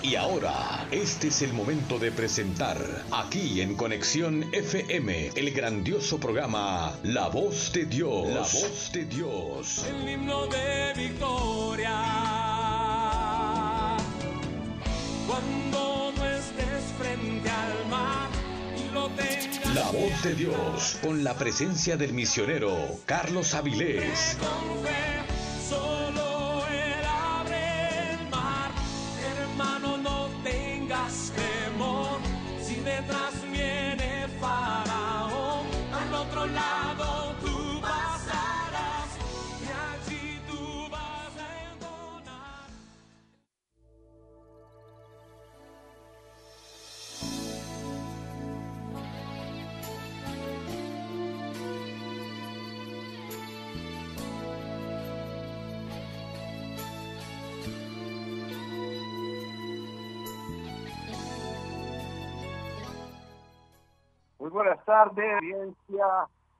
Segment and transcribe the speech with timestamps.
[0.00, 2.78] Y ahora, este es el momento de presentar,
[3.10, 8.28] aquí en Conexión FM, el grandioso programa La Voz de Dios.
[8.28, 9.84] La Voz de Dios.
[9.88, 11.90] El himno de victoria.
[15.26, 18.28] Cuando no estés frente al mar
[18.76, 19.74] y lo tengas.
[19.74, 24.36] La Voz de Dios, con la presencia del misionero Carlos Avilés.
[64.88, 66.06] Tardes, audiencia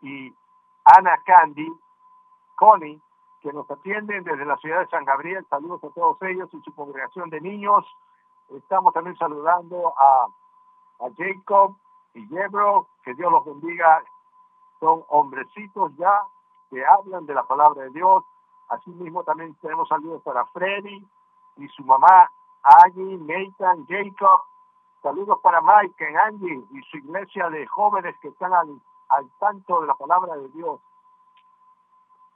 [0.01, 0.35] y
[0.83, 1.71] Ana Candy,
[2.55, 3.01] Connie,
[3.39, 5.47] que nos atienden desde la ciudad de San Gabriel.
[5.49, 7.85] Saludos a todos ellos y su congregación de niños.
[8.49, 10.25] Estamos también saludando a,
[10.99, 11.77] a Jacob
[12.13, 14.03] y Yebro, que Dios los bendiga.
[14.81, 16.27] Son hombrecitos ya
[16.69, 18.23] que hablan de la palabra de Dios.
[18.69, 21.05] Asimismo también tenemos saludos para Freddy
[21.57, 22.29] y su mamá
[22.63, 24.41] Aggie, Nathan, Jacob.
[25.01, 29.87] Saludos para Mike, Angie y su iglesia de jóvenes que están al, al tanto de
[29.87, 30.79] la palabra de Dios.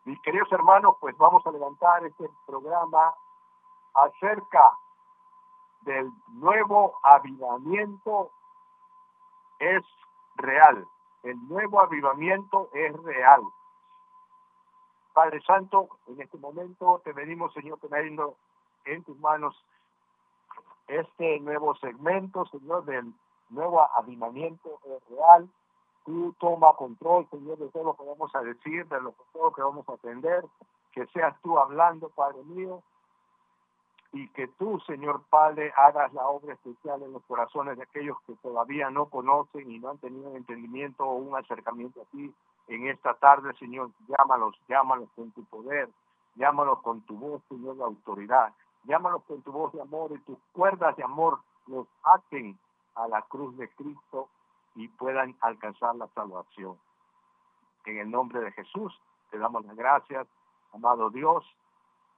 [0.06, 3.14] Mis queridos hermanos, pues vamos a levantar este programa
[3.96, 4.78] acerca
[5.82, 8.32] del nuevo avivamiento
[9.60, 9.84] es
[10.36, 10.88] real.
[11.24, 13.42] El nuevo avivamiento es real.
[15.20, 18.38] Padre Santo, en este momento te pedimos, Señor, teniendo
[18.86, 19.54] en tus manos
[20.88, 23.14] este nuevo segmento, Señor, del
[23.50, 25.50] nuevo avivamiento real.
[26.06, 29.52] Tú toma control, Señor, de todo lo que vamos a decir, de lo, todo lo
[29.52, 30.46] que vamos a atender,
[30.94, 32.82] que seas tú hablando, Padre mío,
[34.14, 38.36] y que tú, Señor Padre, hagas la obra especial en los corazones de aquellos que
[38.36, 42.34] todavía no conocen y no han tenido un entendimiento o un acercamiento a ti
[42.70, 43.92] en esta tarde, Señor.
[44.08, 45.90] Llámalos, llámalos con tu poder,
[46.36, 48.54] llámalos con tu voz, Señor, de autoridad.
[48.86, 52.58] Llámalos con tu voz de amor y tus cuerdas de amor los aten
[52.96, 54.30] a la cruz de Cristo
[54.76, 56.78] y puedan alcanzar la salvación.
[57.86, 58.98] En el nombre de Jesús
[59.32, 60.28] te damos las gracias,
[60.74, 61.44] amado Dios,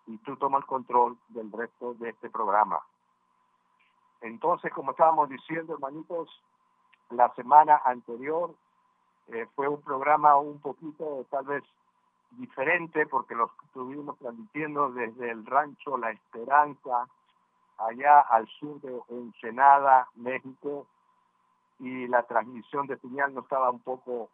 [0.05, 2.79] y tú toma el control del resto de este programa.
[4.21, 6.29] Entonces, como estábamos diciendo, hermanitos,
[7.09, 8.53] la semana anterior
[9.27, 11.63] eh, fue un programa un poquito tal vez
[12.31, 17.07] diferente porque lo estuvimos transmitiendo desde el rancho La Esperanza,
[17.77, 20.87] allá al sur de Ensenada, México,
[21.79, 24.29] y la transmisión de señal no estaba un poco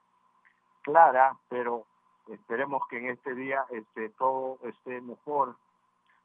[0.82, 1.86] clara, pero
[2.28, 5.56] esperemos que en este día este, todo esté mejor,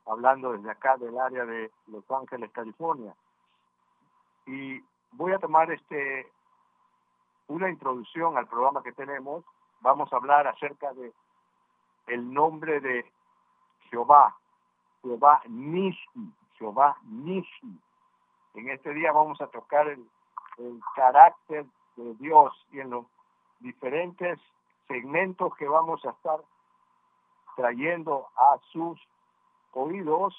[0.06, 3.14] hablando desde acá del área de Los Ángeles, California.
[4.46, 4.82] Y
[5.12, 6.28] voy a tomar este
[7.48, 9.44] una introducción al programa que tenemos
[9.80, 11.12] vamos a hablar acerca de
[12.06, 13.10] el nombre de
[13.90, 14.36] Jehová,
[15.02, 17.80] Jehová Nisi, Jehová Nisi.
[18.54, 20.04] En este día vamos a tocar el,
[20.58, 21.64] el carácter
[21.96, 23.06] de Dios y en los
[23.60, 24.38] diferentes
[24.88, 26.40] segmentos que vamos a estar
[27.56, 28.98] trayendo a sus
[29.72, 30.34] oídos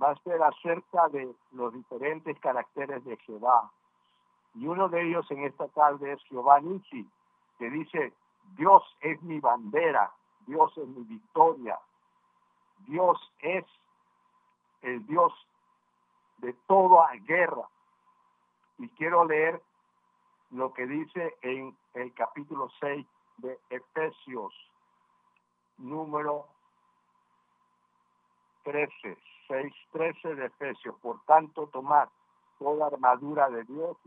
[0.00, 3.70] va a ser acerca de los diferentes caracteres de Jehová.
[4.56, 6.20] Y uno de ellos en esta tarde es
[6.62, 7.06] Nisi,
[7.58, 8.14] que dice,
[8.56, 10.10] Dios es mi bandera,
[10.46, 11.78] Dios es mi victoria,
[12.86, 13.66] Dios es
[14.80, 15.32] el Dios
[16.38, 17.68] de toda guerra.
[18.78, 19.62] Y quiero leer
[20.50, 23.06] lo que dice en el capítulo 6
[23.38, 24.54] de Efesios,
[25.76, 26.46] número
[28.64, 29.18] 13,
[29.48, 30.96] 6, 13 de Efesios.
[31.02, 32.08] Por tanto, tomad
[32.58, 33.98] toda armadura de Dios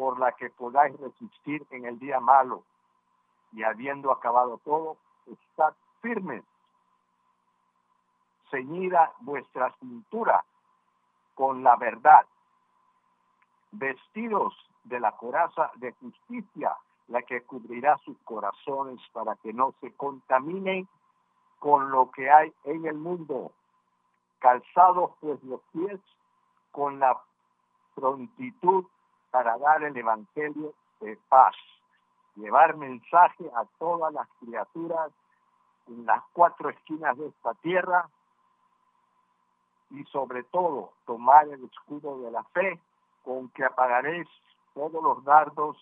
[0.00, 2.62] por la que podáis resistir en el día malo.
[3.52, 6.42] Y habiendo acabado todo, estad firmes,
[8.50, 10.42] ceñida vuestra cintura
[11.34, 12.24] con la verdad,
[13.72, 14.54] vestidos
[14.84, 16.74] de la coraza de justicia,
[17.08, 20.88] la que cubrirá sus corazones para que no se contaminen
[21.58, 23.52] con lo que hay en el mundo,
[24.38, 26.00] calzados pues los pies
[26.72, 27.20] con la
[27.94, 28.86] prontitud
[29.30, 31.54] para dar el evangelio de paz,
[32.36, 35.10] llevar mensaje a todas las criaturas
[35.88, 38.08] en las cuatro esquinas de esta tierra
[39.90, 42.80] y sobre todo tomar el escudo de la fe
[43.24, 44.28] con que apagaréis
[44.74, 45.76] todos los dardos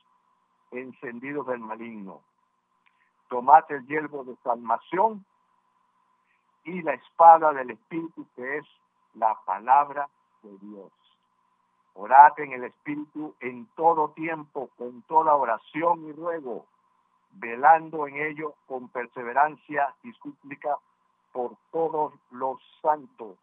[0.71, 2.21] encendidos del maligno.
[3.29, 5.25] Tomad el yelmo de salvación
[6.65, 8.67] y la espada del Espíritu que es
[9.15, 10.09] la palabra
[10.43, 10.93] de Dios.
[12.01, 16.65] Orad en el Espíritu en todo tiempo, con toda oración y ruego,
[17.33, 20.79] velando en ello con perseverancia y súplica
[21.33, 23.37] por todos los santos.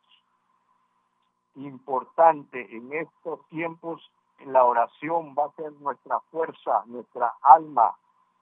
[1.56, 4.10] Importante en estos tiempos,
[4.46, 7.94] la oración va a ser nuestra fuerza, nuestra alma,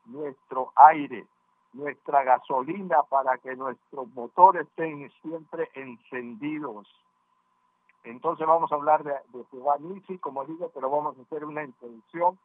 [0.06, 1.25] nuestro aire,
[1.74, 6.88] nuestra gasolina para que nuestros motores estén siempre encendidos
[8.03, 12.38] entonces vamos a hablar de, de Nisi, como digo, pero vamos a hacer una introducción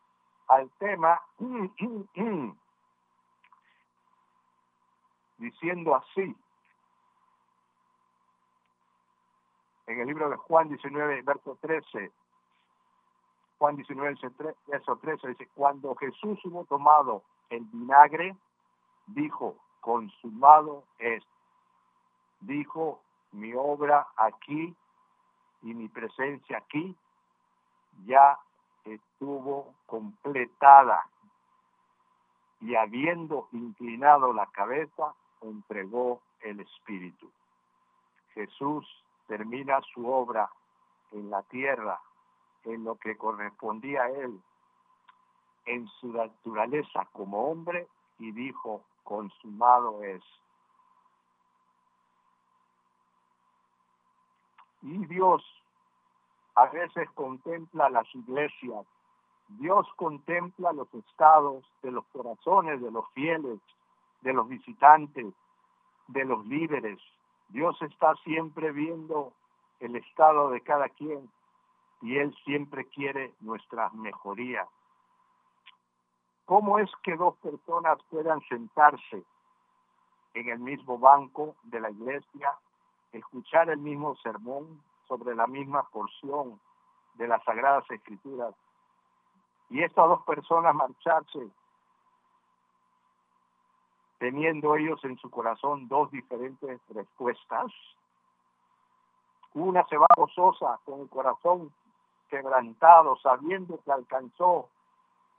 [0.46, 1.20] al tema
[5.38, 6.37] diciendo así.
[9.87, 12.12] En el libro de Juan 19, verso 13,
[13.58, 14.16] Juan 19,
[14.66, 18.37] verso 13 dice, cuando Jesús hubo tomado el vinagre,
[19.06, 21.25] dijo, consumado es.
[22.40, 23.00] Dijo,
[23.32, 24.76] mi obra aquí
[25.62, 26.96] y mi presencia aquí
[28.06, 28.38] ya
[28.84, 31.05] estuvo completada
[32.60, 37.31] y habiendo inclinado la cabeza, entregó el Espíritu.
[38.34, 38.87] Jesús
[39.26, 40.50] termina su obra
[41.12, 42.00] en la tierra,
[42.64, 44.40] en lo que correspondía a él,
[45.66, 47.87] en su naturaleza como hombre,
[48.19, 50.22] y dijo, consumado es.
[54.82, 55.42] Y Dios
[56.54, 58.86] a veces contempla las iglesias,
[59.48, 63.60] Dios contempla los estados de los corazones de los fieles,
[64.20, 65.32] de los visitantes,
[66.08, 66.98] de los líderes.
[67.48, 69.32] Dios está siempre viendo
[69.81, 71.31] el estado de cada quien
[72.03, 74.67] y Él siempre quiere nuestra mejoría.
[76.44, 79.22] ¿Cómo es que dos personas puedan sentarse
[80.34, 82.58] en el mismo banco de la iglesia
[83.12, 86.60] escuchar el mismo sermón sobre la misma porción
[87.15, 88.55] de las Sagradas Escrituras
[89.70, 91.50] y estas dos personas marcharse
[94.19, 97.67] teniendo ellos en su corazón dos diferentes respuestas.
[99.55, 101.72] Una se va gozosa con el corazón
[102.29, 104.69] quebrantado, sabiendo que alcanzó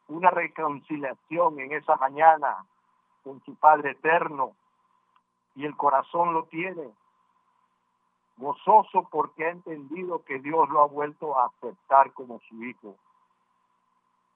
[0.08, 2.66] una reconciliación en esa mañana
[3.24, 4.54] con su Padre eterno
[5.56, 6.90] y el corazón lo tiene
[8.40, 12.96] gozoso porque ha entendido que Dios lo ha vuelto a aceptar como su hijo.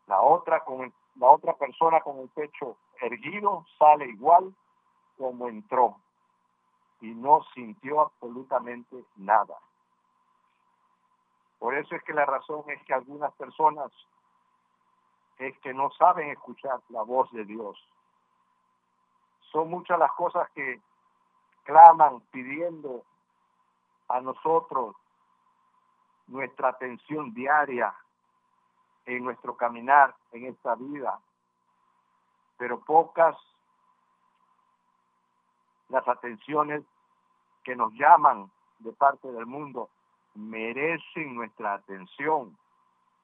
[0.07, 4.53] La otra, con la otra persona con el pecho erguido sale igual
[5.17, 5.95] como entró
[6.99, 9.57] y no sintió absolutamente nada.
[11.59, 13.89] Por eso es que la razón es que algunas personas
[15.37, 17.77] es que no saben escuchar la voz de Dios.
[19.51, 20.81] Son muchas las cosas que
[21.63, 23.03] claman pidiendo
[24.13, 24.95] a nosotros
[26.27, 27.93] nuestra atención diaria
[29.05, 31.19] en nuestro caminar en esta vida,
[32.57, 33.35] pero pocas
[35.89, 36.83] las atenciones
[37.63, 39.89] que nos llaman de parte del mundo
[40.35, 42.55] merecen nuestra atención.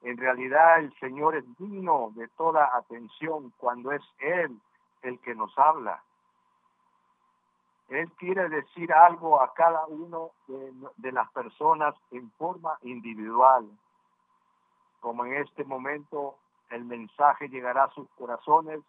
[0.01, 4.59] En realidad el Señor es digno de toda atención cuando es Él
[5.03, 6.01] el que nos habla.
[7.89, 13.67] Él quiere decir algo a cada uno de, las personas en forma individual.
[14.99, 16.35] Como en este momento
[16.69, 18.81] el mensaje llegará a sus corazones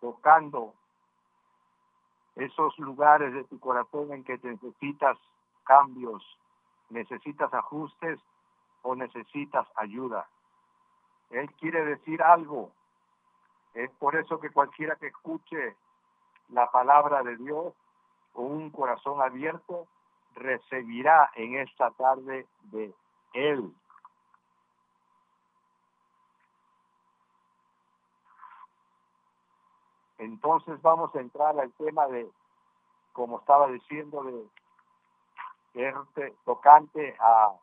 [0.00, 0.72] tocando
[2.36, 5.18] esos lugares de tu corazón en que necesitas
[5.64, 6.24] cambios,
[6.88, 8.18] necesitas ajustes
[8.80, 10.26] o necesitas ayuda.
[11.28, 12.72] Él quiere decir algo.
[13.74, 15.76] Es por eso que cualquiera que escuche
[16.48, 17.74] la palabra de Dios
[18.34, 19.86] un corazón abierto
[20.34, 22.94] recibirá en esta tarde de
[23.34, 23.72] Él.
[30.18, 32.30] Entonces vamos a entrar al tema de,
[33.12, 37.54] como estaba diciendo, de este tocante a,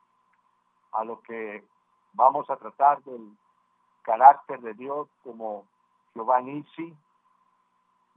[0.94, 1.64] a lo que
[2.14, 3.38] vamos a tratar del
[4.02, 5.66] carácter de Dios como
[6.14, 6.96] Jehová Nisi,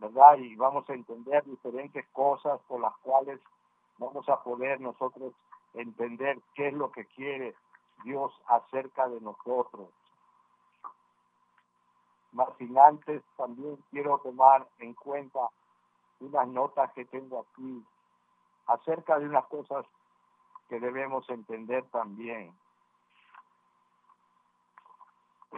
[0.01, 0.39] ¿verdad?
[0.39, 3.39] Y vamos a entender diferentes cosas por las cuales
[3.99, 5.35] vamos a poder nosotros
[5.75, 7.55] entender qué es lo que quiere
[8.03, 9.89] Dios acerca de nosotros.
[12.33, 15.41] Más sin antes también quiero tomar en cuenta
[16.21, 17.85] unas notas que tengo aquí
[18.67, 19.85] acerca de unas cosas
[20.69, 22.55] que debemos entender también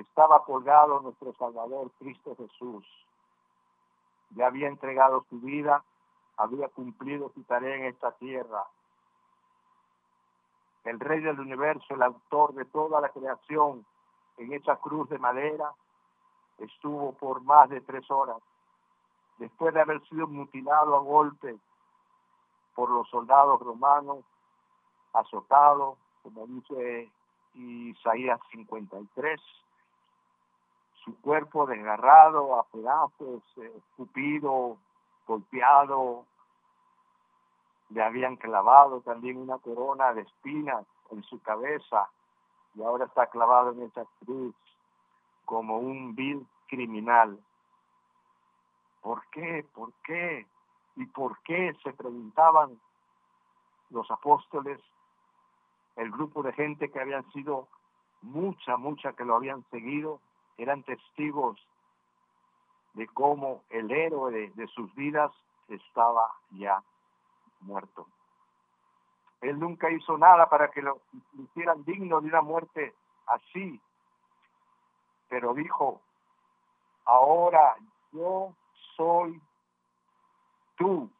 [0.01, 2.85] estaba colgado nuestro Salvador Cristo Jesús.
[4.35, 5.85] Ya había entregado su vida,
[6.37, 8.65] había cumplido su tarea en esta tierra.
[10.85, 13.87] El Rey del Universo, el autor de toda la creación,
[14.39, 15.73] en esa cruz de madera,
[16.59, 18.39] estuvo por más de tres horas.
[19.39, 21.57] Después de haber sido mutilado a golpe
[22.75, 24.25] por los soldados romanos,
[25.13, 27.11] azotado, como dice
[27.55, 29.41] Isaías 53,
[31.05, 34.79] su cuerpo desgarrado a pedazos, eh, escupido,
[35.27, 36.25] golpeado.
[37.91, 42.09] Le habían clavado también una corona de espinas en su cabeza
[42.75, 44.55] y ahora está clavado en esa cruz
[45.45, 47.39] como un vil criminal.
[49.03, 49.67] ¿Por qué?
[49.75, 50.47] ¿Por qué?
[50.97, 51.75] ¿Y por qué?
[51.83, 52.81] Se preguntaban
[53.91, 54.81] los apóstoles,
[55.97, 57.69] el grupo de gente que habían sido
[58.23, 60.21] mucha, mucha que lo habían seguido,
[60.59, 61.59] eran testigos
[62.95, 65.33] de cómo el héroe de, sus vidas
[65.69, 66.83] estaba ya
[67.61, 68.07] muerto.
[69.41, 71.01] Él nunca hizo nada para que lo,
[71.39, 72.95] hicieran digno de una muerte
[73.27, 73.81] así,
[75.29, 76.01] pero dijo,
[77.05, 77.77] ahora
[78.13, 78.55] yo
[78.97, 79.41] soy
[80.77, 81.11] tú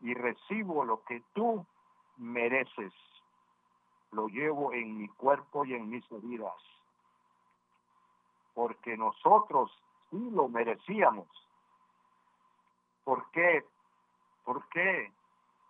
[0.00, 1.66] y recibo lo que tú
[2.16, 2.92] mereces.
[4.12, 6.54] Lo llevo en mi cuerpo y en mis heridas
[8.54, 9.70] porque nosotros
[10.10, 11.26] sí lo merecíamos.
[13.04, 13.64] ¿Por qué?
[14.44, 15.12] ¿Por qué?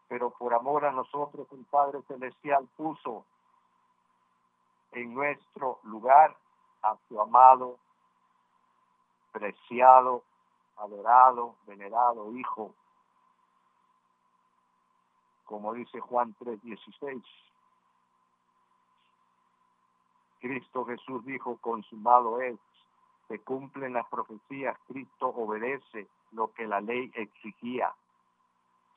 [0.08, 3.24] Pero por amor a nosotros el Padre Celestial puso
[4.92, 6.36] en nuestro lugar
[6.82, 7.78] a su amado,
[9.32, 10.24] preciado,
[10.76, 12.74] adorado, venerado Hijo,
[15.44, 17.22] como dice Juan 3:16.
[20.40, 22.58] Cristo Jesús dijo, consumado es,
[23.30, 27.94] se cumplen las profecías, Cristo obedece lo que la ley exigía.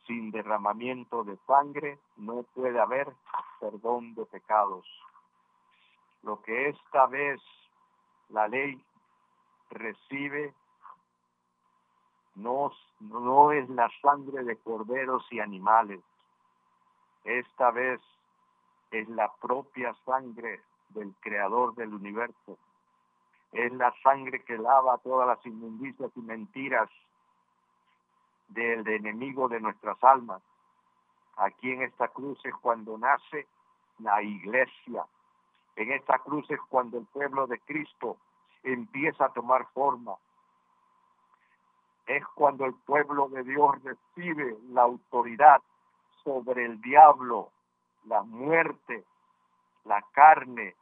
[0.08, 3.14] Sin derramamiento de sangre no puede haber
[3.60, 4.88] perdón de pecados.
[6.24, 7.40] Lo que esta vez
[8.30, 8.84] la ley
[9.70, 10.52] recibe
[12.34, 12.72] no,
[13.02, 16.02] no es la sangre de corderos y animales.
[17.24, 18.02] Esta vez
[18.90, 20.60] es la propia sangre
[20.90, 22.58] del creador del universo
[23.54, 26.90] es la sangre que lava todas las inmundicias y mentiras
[28.50, 30.42] del enemigo de nuestras almas.
[31.38, 33.48] Aquí en esta cruz es cuando nace
[34.00, 35.06] la iglesia.
[35.76, 38.18] En esta cruz es cuando el pueblo de Cristo
[38.64, 40.16] empieza a tomar forma.
[42.08, 45.62] Es cuando el pueblo de Dios recibe la autoridad
[46.24, 47.52] sobre el diablo,
[48.06, 49.04] la muerte,
[49.86, 50.76] la carne,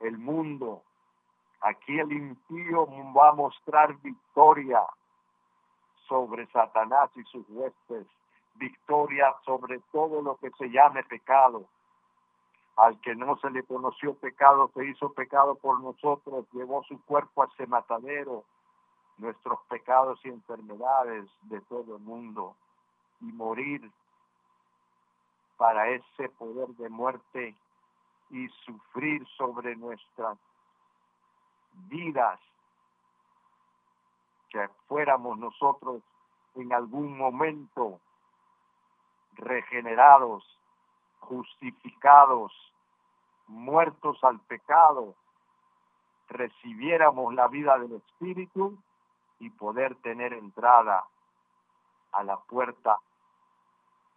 [0.00, 0.82] el mundo,
[1.60, 4.80] Aquí el impío va a mostrar victoria
[6.06, 8.06] sobre Satanás y sus huestes,
[8.54, 11.66] victoria sobre todo lo que se llame pecado.
[12.76, 17.42] Al que no se le conoció pecado, se hizo pecado por nosotros, llevó su cuerpo
[17.42, 18.44] a ese matadero,
[19.18, 22.54] nuestros pecados y enfermedades de todo el mundo.
[23.20, 23.90] y morir
[25.56, 27.56] para ese poder de muerte
[28.30, 30.38] y sufrir sobre nuestras
[31.88, 32.40] vidas
[34.50, 36.02] que fuéramos nosotros
[36.54, 38.00] en algún momento
[39.34, 40.44] regenerados,
[41.20, 42.52] justificados,
[43.46, 45.14] muertos al pecado,
[46.28, 48.78] recibiéramos la vida del Espíritu
[49.38, 51.04] y poder tener entrada
[52.12, 52.98] a la puerta,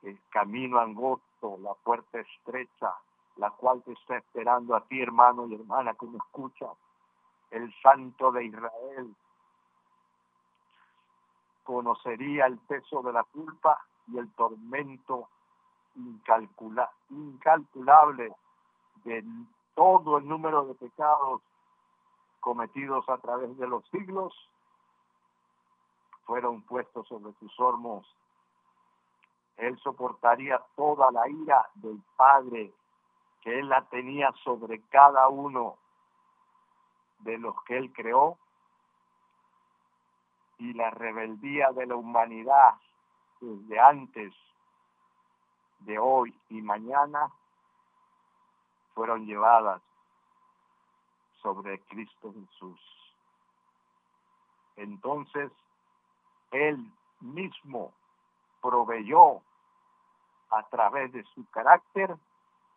[0.04, 2.94] el camino angosto, la puerta estrecha,
[3.38, 6.68] la cual te está esperando a ti, hermano y hermana, que me escucha,
[7.52, 9.16] el Santo de Israel.
[11.64, 15.30] Conocería el peso de la culpa y el tormento
[15.96, 18.34] incalcula, incalculable
[19.04, 19.24] de
[19.76, 21.42] todo el número de pecados
[22.40, 24.34] cometidos a través de los siglos
[26.26, 28.06] fueron puestos sobre sus hormos.
[29.58, 32.74] Él soportaría toda la ira del Padre
[33.42, 35.78] que él la tenía sobre cada uno
[37.24, 38.38] de los que él creó
[40.58, 42.76] y la rebeldía de la humanidad
[43.40, 44.34] desde antes
[45.80, 47.32] de hoy y mañana
[48.94, 49.82] fueron llevadas
[51.42, 52.80] sobre Cristo Jesús.
[54.76, 55.52] Entonces,
[56.52, 56.86] Él
[57.20, 57.92] mismo
[58.62, 59.42] proveyó
[60.52, 62.16] a través de su carácter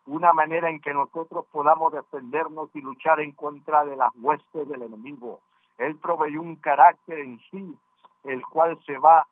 [0.05, 4.83] una manera en que nosotros podamos defendernos y luchar en contra de las huestes del
[4.83, 5.39] enemigo.
[5.77, 7.77] Él proveyó un carácter en sí,
[8.23, 9.27] el cual se va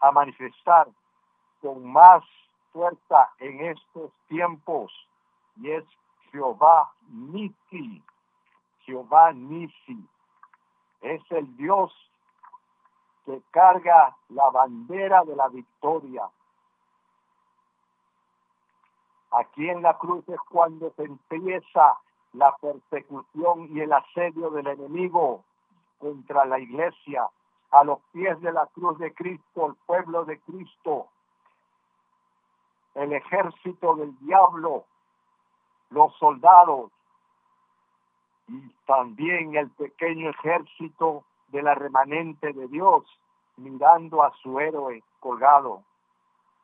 [0.00, 0.88] a manifestar
[1.60, 2.22] con más
[2.72, 4.92] fuerza en estos tiempos,
[5.56, 5.84] y es
[6.32, 8.02] Jehová Nisi.
[8.84, 10.06] Jehová Nisi
[11.00, 11.92] es el Dios
[13.24, 16.28] que carga la bandera de la victoria,
[19.36, 21.98] Aquí en la cruz es cuando se empieza
[22.34, 25.42] la persecución y el asedio del enemigo
[25.98, 27.28] contra la iglesia.
[27.72, 31.08] A los pies de la cruz de Cristo, el pueblo de Cristo,
[32.94, 34.84] el ejército del diablo,
[35.90, 36.92] los soldados
[38.46, 43.04] y también el pequeño ejército de la remanente de Dios
[43.56, 45.82] mirando a su héroe colgado.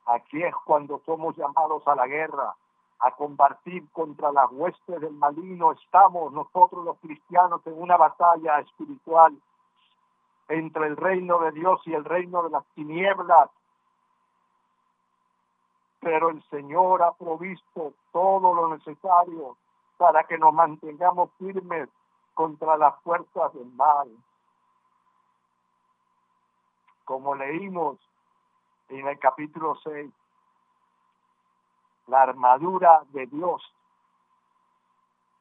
[0.06, 2.54] Aquí es cuando somos llamados a la guerra,
[3.00, 5.72] a combatir contra las huestes del maligno.
[5.72, 9.36] Estamos nosotros los cristianos en una batalla espiritual
[10.48, 13.50] entre el reino de Dios y el reino de las tinieblas.
[16.00, 19.56] Pero el Señor ha provisto todo lo necesario
[19.96, 21.88] para que nos mantengamos firmes
[22.34, 24.08] contra las fuerzas del mal.
[27.04, 27.98] Como leímos
[28.88, 30.10] en el capítulo 6,
[32.10, 33.62] la armadura de Dios,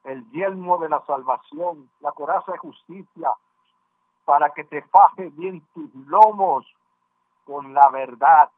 [0.03, 3.32] el yelmo de la salvación, la coraza de justicia,
[4.23, 6.65] para que te faje bien tus lomos
[7.45, 8.49] con la verdad,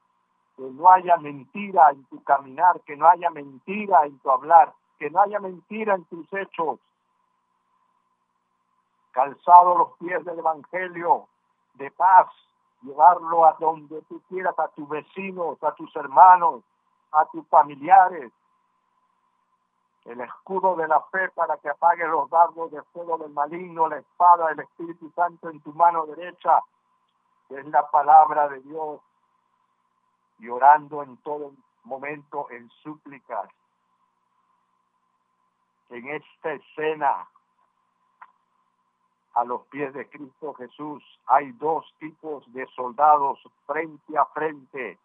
[0.58, 5.10] que no haya mentira en tu caminar, que no haya mentira en tu hablar, que
[5.10, 6.80] no haya mentira en tus hechos.
[9.12, 11.28] Calzado los pies del Evangelio
[11.76, 12.28] de paz,
[12.82, 16.63] llevarlo a donde tú quieras, a tus vecinos, a tus hermanos,
[17.12, 18.32] a tus familiares.
[20.06, 23.97] El escudo de la fe para que apague los dardos de fuego del maligno, la
[23.97, 26.60] espada del Espíritu Santo en tu mano derecha,
[27.50, 29.02] es la palabra de Dios,
[30.39, 31.52] llorando en todo
[31.84, 33.50] momento en súplicas.
[35.89, 37.28] En esta escena
[39.34, 44.97] a los pies de Cristo Jesús hay dos tipos de soldados frente a frente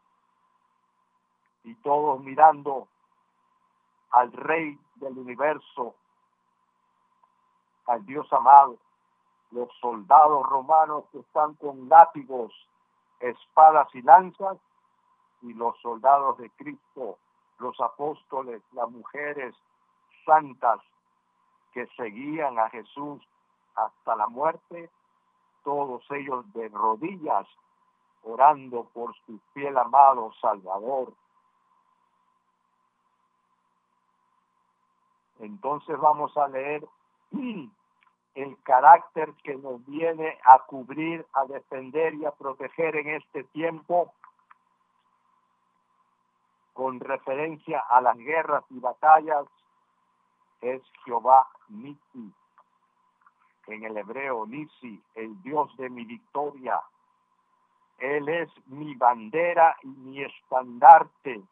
[1.66, 2.86] y todos mirando
[4.12, 5.96] al Rey del universo,
[7.86, 8.76] al Dios amado,
[9.50, 12.52] los soldados romanos que están con látigos,
[13.18, 14.58] espadas y lanzas,
[15.42, 17.18] y los soldados de Cristo,
[17.58, 19.54] los apóstoles, las mujeres
[20.24, 20.80] santas
[21.72, 23.20] que seguían a Jesús
[23.74, 24.88] hasta la muerte,
[25.64, 27.46] todos ellos de rodillas,
[28.22, 31.12] orando por su fiel amado Salvador.
[35.40, 36.86] Entonces vamos a leer
[38.34, 44.12] el carácter que nos viene a cubrir, a defender y a proteger en este tiempo
[46.74, 49.46] con referencia a las guerras y batallas
[50.60, 52.32] es Jehová Nisi
[53.66, 56.80] en el hebreo Nisi, el Dios de mi victoria.
[57.98, 61.42] Él es mi bandera y mi estandarte.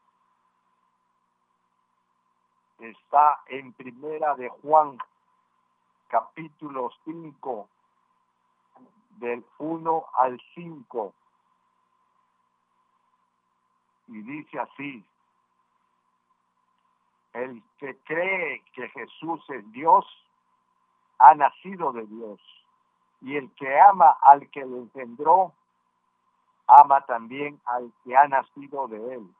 [2.79, 4.99] Está en primera de Juan,
[6.09, 7.69] capítulo 5,
[9.19, 11.15] del 1 al 5.
[14.09, 15.05] Y dice así,
[17.33, 20.05] el que cree que Jesús es Dios,
[21.19, 22.41] ha nacido de Dios.
[23.21, 25.53] Y el que ama al que lo engendró,
[26.67, 29.35] ama también al que ha nacido de él.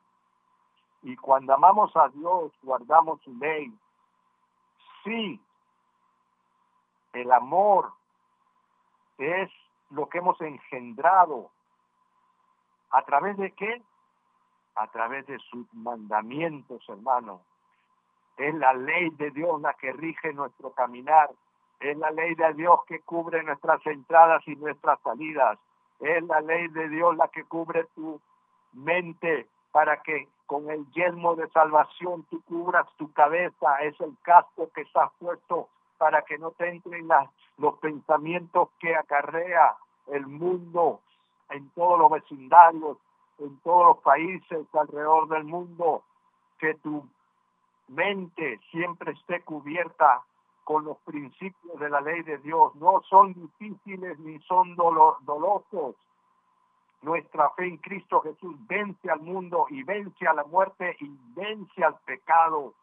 [1.05, 3.71] Y cuando amamos a Dios, guardamos su ley.
[5.03, 5.39] Sí,
[7.13, 7.91] el amor
[9.19, 9.51] es
[9.91, 11.51] lo que hemos engendrado.
[12.89, 13.83] ¿A través de qué?
[14.73, 17.41] A través de sus mandamientos, hermano.
[18.37, 21.29] Es la ley de Dios la que rige nuestro caminar.
[21.81, 25.59] Es la ley de Dios que cubre nuestras entradas y nuestras salidas.
[25.99, 28.19] Es la ley de Dios la que cubre tu
[28.73, 33.77] mente para que con el yelmo de salvación tú cubras tu cabeza.
[33.81, 38.95] Es el casco que está puesto para que no te entren las, los pensamientos que
[38.95, 39.75] acarrea
[40.07, 40.99] el mundo
[41.49, 42.97] en todos los vecindarios,
[43.39, 46.03] en todos los países alrededor del mundo.
[46.59, 47.07] Que tu
[47.87, 50.21] mente siempre esté cubierta
[50.63, 52.73] con los principios de la ley de Dios.
[52.75, 55.95] No son difíciles ni son dolor, dolosos.
[57.05, 61.83] Nuestra fe en Cristo Jesús vence al mundo y vence a la muerte y vence
[61.83, 62.73] al pecado.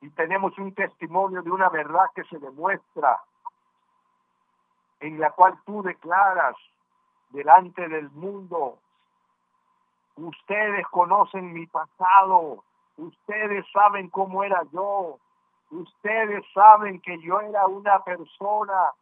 [0.00, 3.20] Y tenemos un testimonio de una verdad que se demuestra,
[4.98, 6.56] en la cual tú declaras
[7.30, 8.78] delante del mundo
[10.18, 12.64] Ustedes conocen mi pasado.
[12.96, 15.18] Ustedes saben cómo era yo.
[15.70, 18.92] Ustedes saben que yo era una persona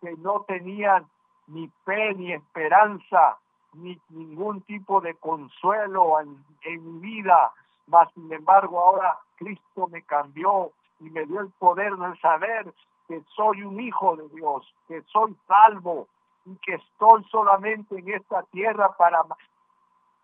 [0.00, 1.04] que no tenía
[1.48, 3.38] ni fe ni esperanza
[3.74, 7.52] ni ningún tipo de consuelo en, mi vida.
[7.86, 12.72] Mas, sin embargo, ahora Cristo me cambió y me dio el poder de saber
[13.08, 16.08] que soy un hijo de Dios, que soy salvo
[16.46, 19.24] y que estoy solamente en esta tierra para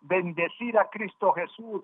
[0.03, 1.83] bendecir a Cristo Jesús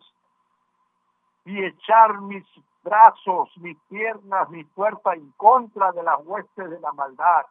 [1.45, 2.45] y echar mis
[2.87, 7.45] brazos, mis piernas, mi fuerza en contra de las huestes de la maldad,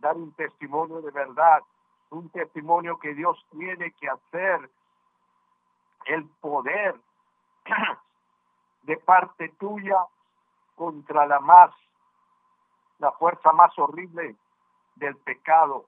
[0.00, 1.62] dar un testimonio de verdad,
[2.10, 4.70] un testimonio que Dios tiene que hacer,
[6.04, 6.94] el poder
[8.82, 10.04] de parte tuya
[10.76, 11.70] contra la más,
[12.98, 14.36] la fuerza más horrible
[14.96, 15.86] del pecado,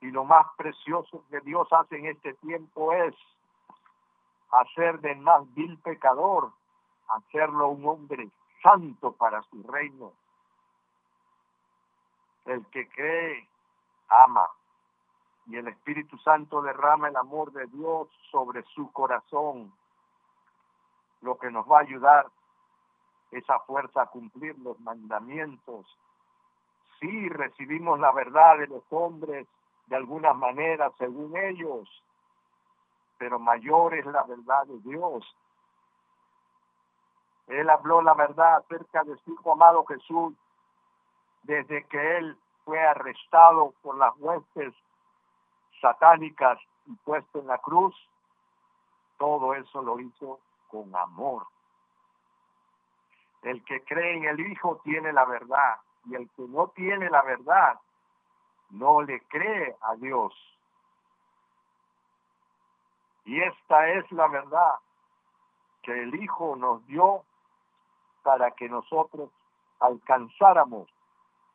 [0.00, 3.16] y lo más precioso que Dios hace en este tiempo es
[4.52, 6.52] hacer del más vil pecador,
[7.08, 8.28] hacerlo un hombre
[8.62, 10.12] santo para su reino.
[12.44, 13.48] El que cree,
[14.08, 14.48] ama.
[15.46, 19.72] Y el Espíritu Santo derrama el amor de Dios sobre su corazón.
[21.22, 22.26] Lo que nos va a ayudar
[23.30, 25.86] esa fuerza a cumplir los mandamientos.
[27.00, 29.46] Si recibimos la verdad de los hombres,
[29.86, 31.88] de alguna manera según ellos,
[33.18, 35.24] pero mayor es la verdad de Dios.
[37.48, 40.34] Él habló la verdad acerca de su hijo amado Jesús
[41.42, 44.74] desde que él fue arrestado por las huestes
[45.80, 47.94] satánicas y puesto en la cruz.
[49.16, 51.46] Todo eso lo hizo con amor.
[53.42, 57.22] El que cree en el Hijo tiene la verdad y el que no tiene la
[57.22, 57.78] verdad
[58.70, 60.34] no le cree a Dios.
[63.24, 64.74] Y esta es la verdad
[65.82, 67.24] que el Hijo nos dio
[68.28, 69.30] para que nosotros
[69.80, 70.86] alcanzáramos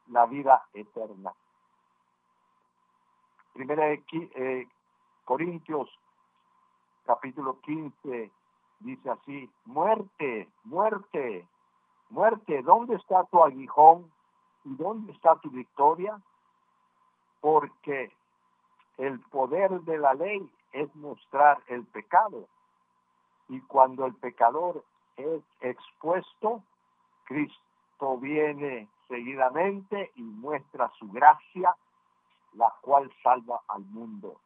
[0.08, 1.32] la vida eterna.
[3.54, 4.68] Primera de eh,
[5.24, 5.88] Corintios
[7.06, 8.32] capítulo 15
[8.80, 11.48] dice así, muerte, muerte,
[12.10, 14.12] muerte, ¿dónde está tu aguijón
[14.66, 16.20] y dónde está tu victoria?
[17.40, 18.10] porque
[18.98, 22.48] el poder de la ley es mostrar el pecado.
[23.50, 24.82] Y cuando el pecador
[25.62, 26.63] expuesto,
[27.26, 31.76] Cristo viene seguidamente y muestra su gracia,
[32.54, 34.39] la cual salva al mundo.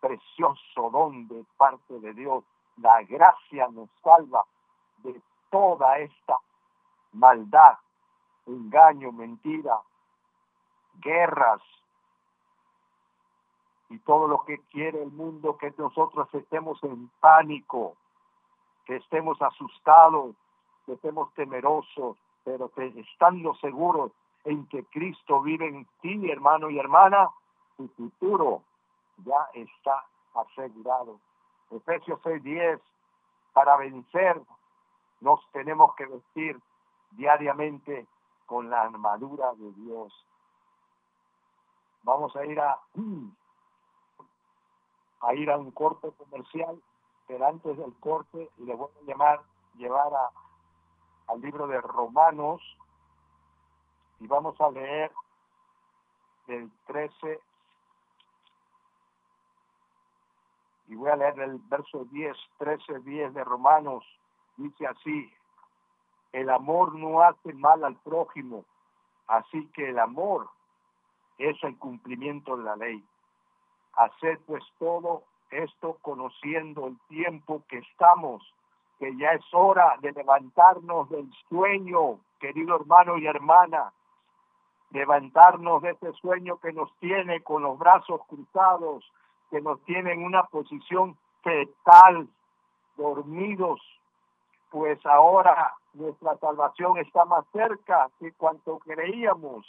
[0.00, 2.44] Precioso don de parte de Dios.
[2.78, 4.44] La gracia nos salva
[4.98, 6.36] de toda esta
[7.12, 7.78] maldad,
[8.46, 9.80] engaño, mentira,
[11.02, 11.60] guerras,
[13.90, 17.96] y todo lo que quiere el mundo, que nosotros estemos en pánico,
[18.86, 20.34] que estemos asustados,
[20.86, 24.12] que estemos temerosos, pero que estando seguros
[24.44, 27.30] en que Cristo vive en ti, hermano y hermana,
[27.76, 28.62] tu futuro
[29.24, 31.18] ya está asegurado.
[31.70, 32.80] Efesios 6:10,
[33.52, 34.40] para vencer
[35.20, 36.58] nos tenemos que vestir
[37.12, 38.06] diariamente
[38.46, 40.26] con la armadura de Dios.
[42.02, 42.78] Vamos a ir a,
[45.20, 46.80] a ir a un corte comercial,
[47.30, 49.40] pero antes del corte le voy a llamar,
[49.76, 50.30] llevar a,
[51.28, 52.60] al libro de Romanos.
[54.18, 55.12] Y vamos a leer
[56.48, 57.40] del 13
[60.88, 64.04] y voy a leer el verso 10, 13, 10 de Romanos,
[64.56, 65.32] dice así,
[66.32, 68.64] el amor no hace mal al prójimo,
[69.28, 70.50] así que el amor
[71.38, 73.04] es el cumplimiento de la ley.
[73.92, 78.42] Hacer pues todo esto conociendo el tiempo que estamos,
[78.98, 83.92] que ya es hora de levantarnos del sueño, querido hermano y hermana,
[84.90, 89.04] levantarnos de ese sueño que nos tiene con los brazos cruzados,
[89.50, 92.28] que nos tiene en una posición fetal,
[92.96, 93.80] dormidos,
[94.70, 99.66] pues ahora nuestra salvación está más cerca que cuanto creíamos.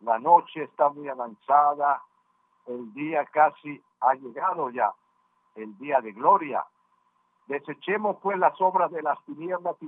[0.00, 2.02] La noche está muy avanzada,
[2.66, 4.92] el día casi ha llegado ya,
[5.54, 6.64] el día de gloria.
[7.46, 9.86] Desechemos pues las obras de las tinieblas y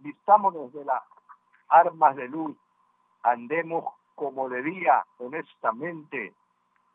[0.00, 1.02] vistámonos de las
[1.68, 2.56] armas de luz.
[3.22, 3.84] Andemos
[4.14, 6.34] como debía, honestamente,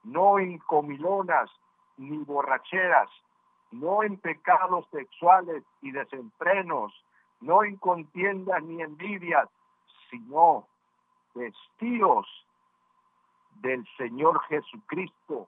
[0.04, 1.50] no en comilonas
[1.98, 3.10] ni borracheras,
[3.72, 6.94] no en pecados sexuales y desenfrenos,
[7.42, 9.50] no en contiendas ni envidias,
[10.10, 10.68] sino
[11.34, 12.28] vestidos
[13.56, 15.48] del Señor Jesucristo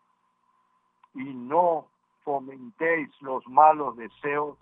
[1.14, 1.88] y no
[2.24, 4.58] fomentéis los malos deseos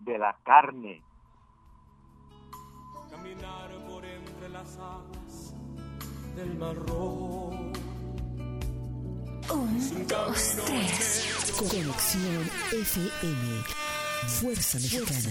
[0.00, 1.02] de la carne.
[3.10, 5.54] Caminar por entre las aguas
[6.36, 7.50] del mar rojo
[9.50, 11.54] un, dos, tres.
[11.58, 13.64] Conexión FM.
[14.26, 15.30] Fuerza Mexicana.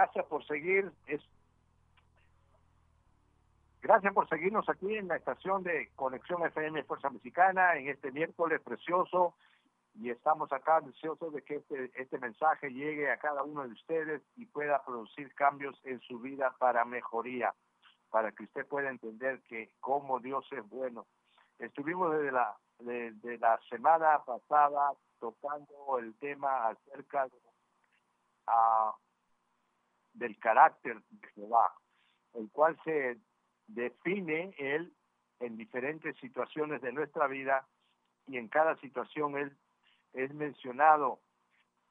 [0.00, 0.90] Gracias por seguir.
[1.08, 1.20] Es...
[3.82, 8.62] Gracias por seguirnos aquí en la estación de Conexión FM Fuerza Mexicana en este miércoles
[8.62, 9.34] precioso
[9.94, 14.22] y estamos acá deseosos de que este, este mensaje llegue a cada uno de ustedes
[14.36, 17.52] y pueda producir cambios en su vida para mejoría,
[18.08, 21.04] para que usted pueda entender que como Dios es bueno.
[21.58, 27.38] Estuvimos desde la, desde la semana pasada tocando el tema acerca de
[30.12, 31.72] del carácter de Jehová,
[32.34, 33.18] el cual se
[33.66, 34.92] define él
[35.40, 37.66] en diferentes situaciones de nuestra vida
[38.26, 39.56] y en cada situación él
[40.12, 41.20] es mencionado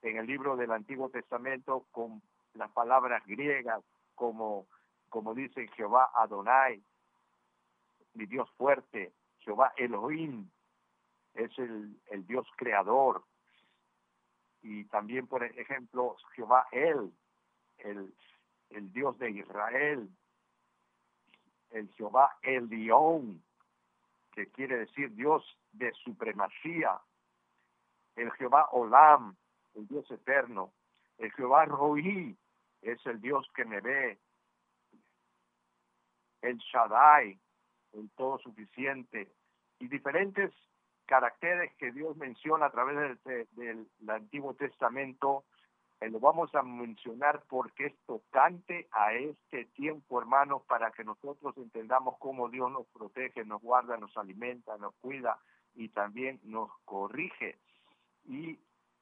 [0.01, 2.21] en el libro del Antiguo Testamento con
[2.53, 3.83] las palabras griegas
[4.15, 4.67] como
[5.09, 6.81] como dice Jehová Adonai,
[8.13, 10.49] mi Dios fuerte, Jehová Elohim,
[11.33, 13.23] es el, el Dios creador,
[14.61, 17.11] y también, por ejemplo, Jehová él,
[17.79, 18.13] el,
[18.69, 20.09] el Dios de Israel,
[21.71, 23.43] el Jehová el León,
[24.33, 26.99] que quiere decir Dios de supremacía,
[28.15, 29.35] el Jehová Olam,
[29.75, 30.73] el Dios eterno,
[31.17, 32.37] el Jehová Roí,
[32.81, 34.19] es el Dios que me ve,
[36.41, 37.39] el Shaddai,
[37.93, 39.31] el todo suficiente,
[39.79, 40.51] y diferentes
[41.05, 43.17] caracteres que Dios menciona a través
[43.55, 45.45] del, Antiguo Testamento,
[46.01, 51.57] eh, lo vamos a mencionar porque es tocante a este tiempo, hermanos, para que nosotros
[51.57, 55.37] entendamos cómo Dios nos protege, nos guarda, nos alimenta, nos cuida
[55.75, 57.59] y también nos corrige.
[58.25, 58.59] Y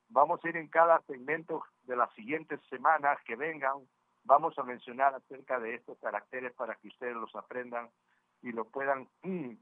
[0.10, 3.88] vamos a ir en cada segmento de las siguientes semanas que vengan,
[4.24, 7.90] vamos a mencionar acerca de estos caracteres para que ustedes los aprendan
[8.42, 9.54] y lo puedan mm,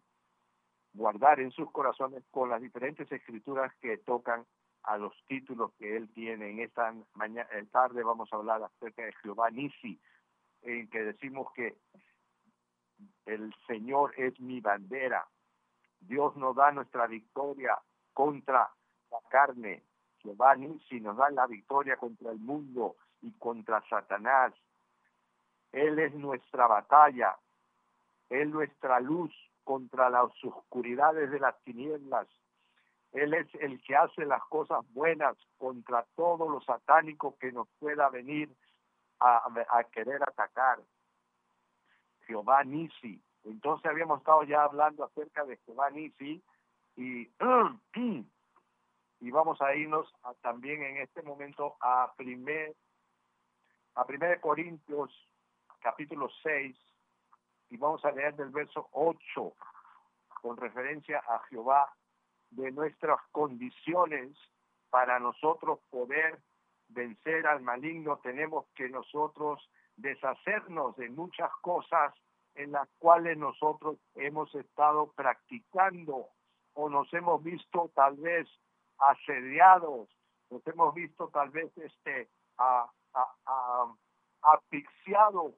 [0.94, 4.46] guardar en sus corazones con las diferentes escrituras que tocan
[4.86, 6.52] a los títulos que él tiene.
[6.52, 10.00] En esta mañana, eh, tarde vamos a hablar acerca de Jehová Nisi,
[10.62, 11.76] en que decimos que
[13.26, 15.28] el Señor es mi bandera.
[16.00, 17.78] Dios nos da nuestra victoria
[18.14, 18.70] contra
[19.12, 19.84] la carne.
[20.20, 24.54] Jehová Nisi nos da la victoria contra el mundo y contra Satanás.
[25.72, 27.36] Él es nuestra batalla.
[28.30, 32.28] Él nuestra luz contra las oscuridades de las tinieblas.
[33.16, 38.10] Él es el que hace las cosas buenas contra todos los satánicos que nos pueda
[38.10, 38.54] venir
[39.20, 40.80] a, a querer atacar.
[42.28, 43.22] Jehová Nisi.
[43.46, 46.44] Entonces habíamos estado ya hablando acerca de Jehová Nisi
[46.98, 47.30] y,
[49.22, 52.76] y vamos a irnos también en este momento a primer
[53.94, 55.10] a primer Corintios
[55.80, 56.76] capítulo 6
[57.70, 59.54] y vamos a leer del verso 8
[60.42, 61.90] con referencia a Jehová
[62.56, 64.36] de nuestras condiciones
[64.90, 66.40] para nosotros poder
[66.90, 69.60] vencer al maligno tenemos que nosotros
[69.98, 72.14] deshacernos de muchas cosas
[72.56, 76.30] en las cuales nosotros hemos estado practicando
[76.74, 78.48] o nos hemos visto tal vez
[78.98, 80.10] asediados,
[80.50, 82.90] nos hemos visto tal vez este a,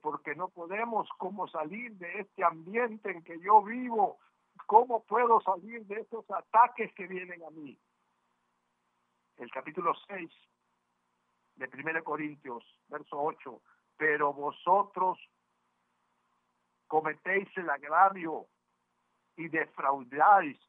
[0.01, 4.17] porque no podemos cómo salir de este ambiente en que yo vivo,
[4.65, 7.77] cómo puedo salir de esos ataques que vienen a mí.
[9.37, 10.29] El capítulo 6
[11.55, 13.61] de 1 Corintios, verso 8,
[13.97, 15.19] pero vosotros
[16.87, 18.47] cometéis el agravio
[19.35, 20.59] y defraudáis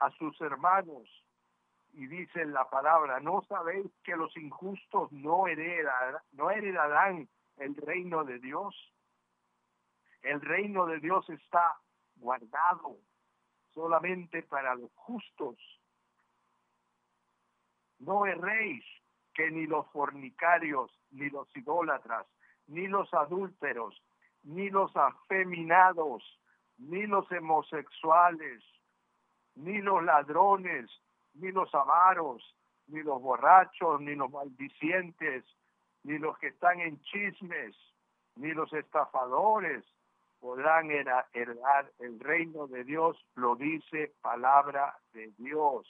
[0.00, 1.08] a sus hermanos.
[1.94, 8.24] Y dice la palabra, ¿no sabéis que los injustos no heredarán, no heredarán el reino
[8.24, 8.74] de Dios?
[10.22, 11.81] El reino de Dios está
[12.22, 12.96] guardado
[13.74, 15.56] solamente para los justos.
[17.98, 18.84] No erréis
[19.34, 22.26] que ni los fornicarios, ni los idólatras,
[22.68, 24.00] ni los adúlteros,
[24.44, 26.22] ni los afeminados,
[26.78, 28.62] ni los homosexuales,
[29.54, 30.90] ni los ladrones,
[31.34, 32.56] ni los amaros,
[32.88, 35.44] ni los borrachos, ni los maldicientes,
[36.02, 37.76] ni los que están en chismes,
[38.36, 39.84] ni los estafadores
[40.42, 45.86] podrán heredar el reino de Dios, lo dice palabra de Dios.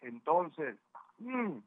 [0.00, 0.78] Entonces,
[1.18, 1.58] mm,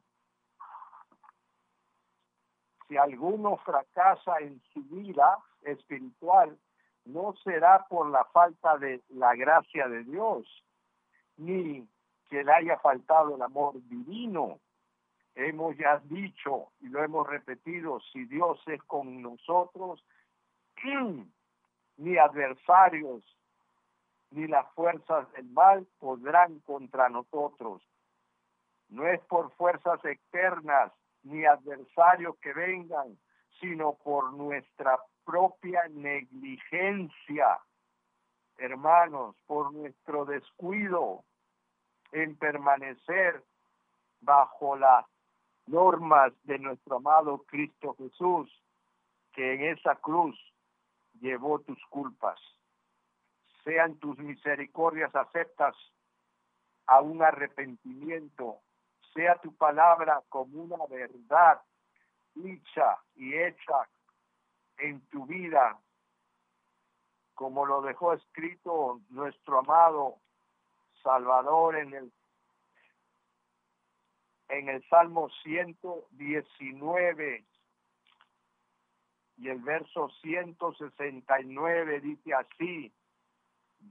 [2.88, 6.58] si alguno fracasa en su vida espiritual,
[7.04, 10.46] no será por la falta de la gracia de Dios,
[11.36, 11.86] ni
[12.30, 14.60] que le haya faltado el amor divino.
[15.34, 20.02] Hemos ya dicho y lo hemos repetido, si Dios es con nosotros,
[20.84, 23.24] ni adversarios
[24.30, 27.82] ni las fuerzas del mal podrán contra nosotros.
[28.88, 33.18] No es por fuerzas externas ni adversarios que vengan,
[33.60, 37.58] sino por nuestra propia negligencia,
[38.56, 41.24] hermanos, por nuestro descuido
[42.12, 43.44] en permanecer
[44.20, 45.04] bajo las
[45.66, 48.50] normas de nuestro amado Cristo Jesús,
[49.32, 50.36] que en esa cruz
[51.20, 52.38] llevó tus culpas.
[53.64, 55.74] Sean tus misericordias aceptas
[56.86, 58.60] a un arrepentimiento
[59.18, 61.60] sea tu palabra como una verdad
[62.34, 63.88] dicha y hecha
[64.78, 65.76] en tu vida,
[67.34, 70.20] como lo dejó escrito nuestro amado
[71.02, 72.12] Salvador en el
[74.50, 77.44] en el Salmo 119
[79.38, 82.92] y el verso 169 dice así,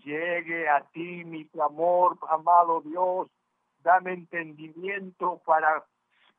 [0.03, 3.29] llegue a ti mi clamor, amado Dios,
[3.81, 5.85] dame entendimiento para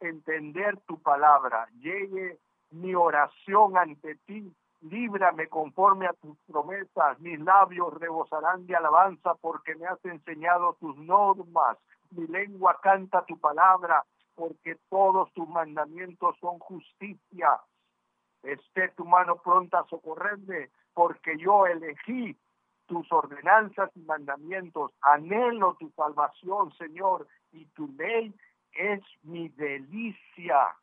[0.01, 1.68] entender tu palabra.
[1.81, 2.38] Llegue
[2.71, 4.53] mi oración ante ti.
[4.83, 7.18] Líbrame conforme a tus promesas.
[7.18, 11.79] Mis labios rebosarán de alabanza porque me has enseñado tus normas.
[12.11, 17.59] Mi lengua canta tu palabra porque todos tus mandamientos son justicia.
[18.43, 22.36] Esté tu mano pronta a socorrerme porque yo elegí
[22.86, 24.93] tus ordenanzas y mandamientos.
[25.03, 28.34] Anhelo tu salvación, Señor, y tu ley
[28.72, 30.74] es mi delicia.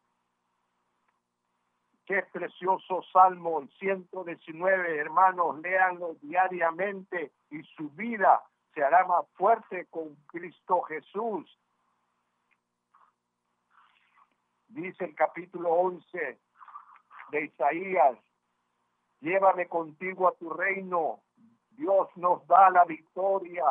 [2.06, 8.43] Qué precioso salmo, el 119, hermanos, léanlo diariamente y su vida
[8.76, 11.60] se hará más fuerte con Cristo Jesús.
[14.68, 16.38] Dice el capítulo 11
[17.42, 18.18] Isaías,
[19.22, 21.22] llévame contigo a tu reino,
[21.72, 23.66] Dios nos da la victoria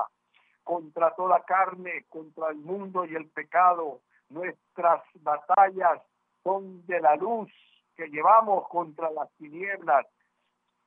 [0.63, 4.01] contra toda carne, contra el mundo y el pecado.
[4.29, 6.03] Nuestras batallas
[6.43, 7.51] son de la luz
[7.97, 10.07] que llevamos contra las tinieblas.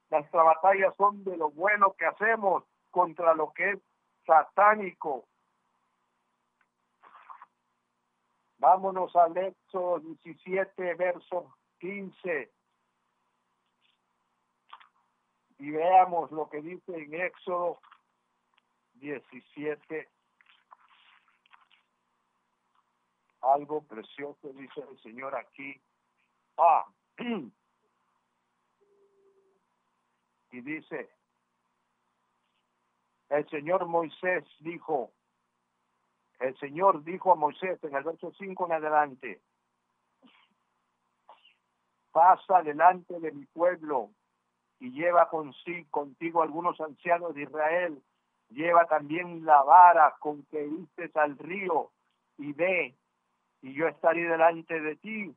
[0.09, 3.80] Nuestras batallas son de lo bueno que hacemos contra lo que es
[4.25, 5.25] satánico.
[8.59, 12.51] Vámonos al Éxodo 17, verso 15.
[15.59, 17.79] Y veamos lo que dice en Éxodo
[18.95, 20.09] 17.
[23.41, 25.81] Algo precioso dice el Señor aquí.
[26.57, 26.85] Ah,
[30.51, 31.09] y dice,
[33.29, 35.11] el Señor Moisés dijo,
[36.39, 39.41] el Señor dijo a Moisés en el verso 5 en adelante,
[42.11, 44.11] pasa delante de mi pueblo
[44.80, 48.01] y lleva consigo contigo algunos ancianos de Israel,
[48.49, 51.89] lleva también la vara con que irte al río
[52.38, 52.95] y ve,
[53.61, 55.36] y yo estaré delante de ti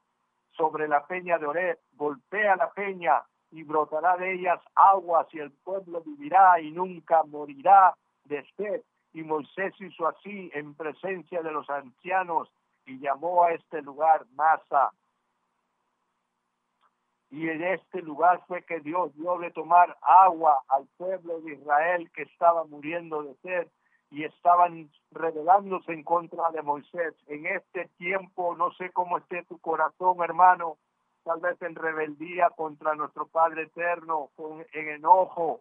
[0.56, 5.50] sobre la peña de Oreb, golpea la peña y brotará de ellas aguas y el
[5.50, 8.82] pueblo vivirá y nunca morirá de sed.
[9.12, 12.48] Y Moisés hizo así en presencia de los ancianos
[12.86, 14.92] y llamó a este lugar Masa.
[17.30, 22.10] Y en este lugar fue que Dios dio de tomar agua al pueblo de Israel
[22.12, 23.68] que estaba muriendo de sed
[24.10, 27.14] y estaban rebelándose en contra de Moisés.
[27.28, 30.78] En este tiempo, no sé cómo esté tu corazón, hermano,
[31.22, 35.60] tal vez en rebeldía contra nuestro Padre Eterno, con, en enojo,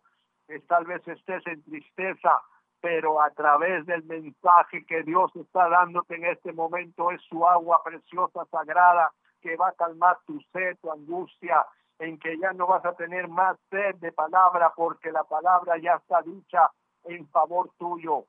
[0.67, 2.41] tal vez estés en tristeza,
[2.81, 7.83] pero a través del mensaje que Dios está dándote en este momento es su agua
[7.83, 9.11] preciosa, sagrada,
[9.41, 11.65] que va a calmar tu sed, tu angustia,
[11.99, 15.95] en que ya no vas a tener más sed de palabra, porque la palabra ya
[15.95, 16.69] está dicha
[17.03, 18.25] en favor tuyo.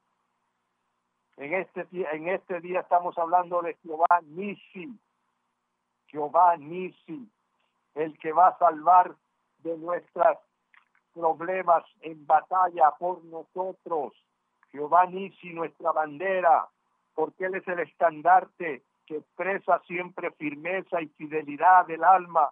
[1.36, 4.98] En este, en este día estamos hablando de Jehová Nisi,
[6.08, 7.30] Jehová Nisi,
[7.94, 9.14] el que va a salvar
[9.58, 10.38] de nuestros
[11.14, 14.12] problemas en batalla por nosotros.
[14.70, 16.68] Jehová Nisi, nuestra bandera,
[17.14, 22.48] porque Él es el estandarte que expresa siempre firmeza y fidelidad del alma.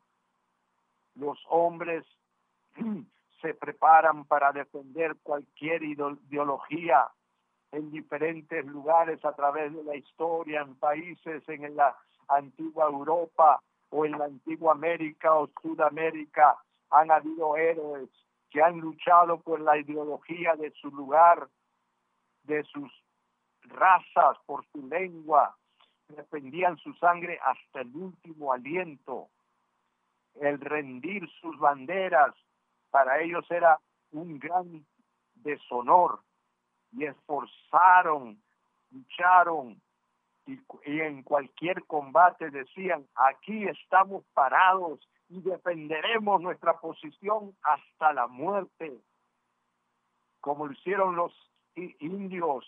[1.14, 2.04] Los hombres
[3.40, 7.06] se preparan para defender cualquier ideología
[7.70, 11.96] en diferentes lugares a través de la historia, en países en la
[12.26, 16.56] antigua Europa o en la antigua América o Sudamérica,
[16.90, 18.09] han habido héroes
[18.50, 21.46] que han luchado por la ideología de su lugar,
[22.42, 22.90] de sus
[23.62, 25.54] razas, por su lengua,
[26.09, 29.28] defendían su sangre hasta el último aliento.
[30.40, 32.34] El rendir sus banderas
[32.90, 33.78] para ellos era
[34.12, 34.84] un gran
[35.34, 36.20] deshonor
[36.92, 38.40] y esforzaron,
[38.90, 39.80] lucharon
[40.46, 48.98] y, en cualquier combate decían, aquí estamos parados y defenderemos nuestra posición hasta la muerte,
[50.40, 51.32] como lo hicieron los
[51.74, 52.64] indios,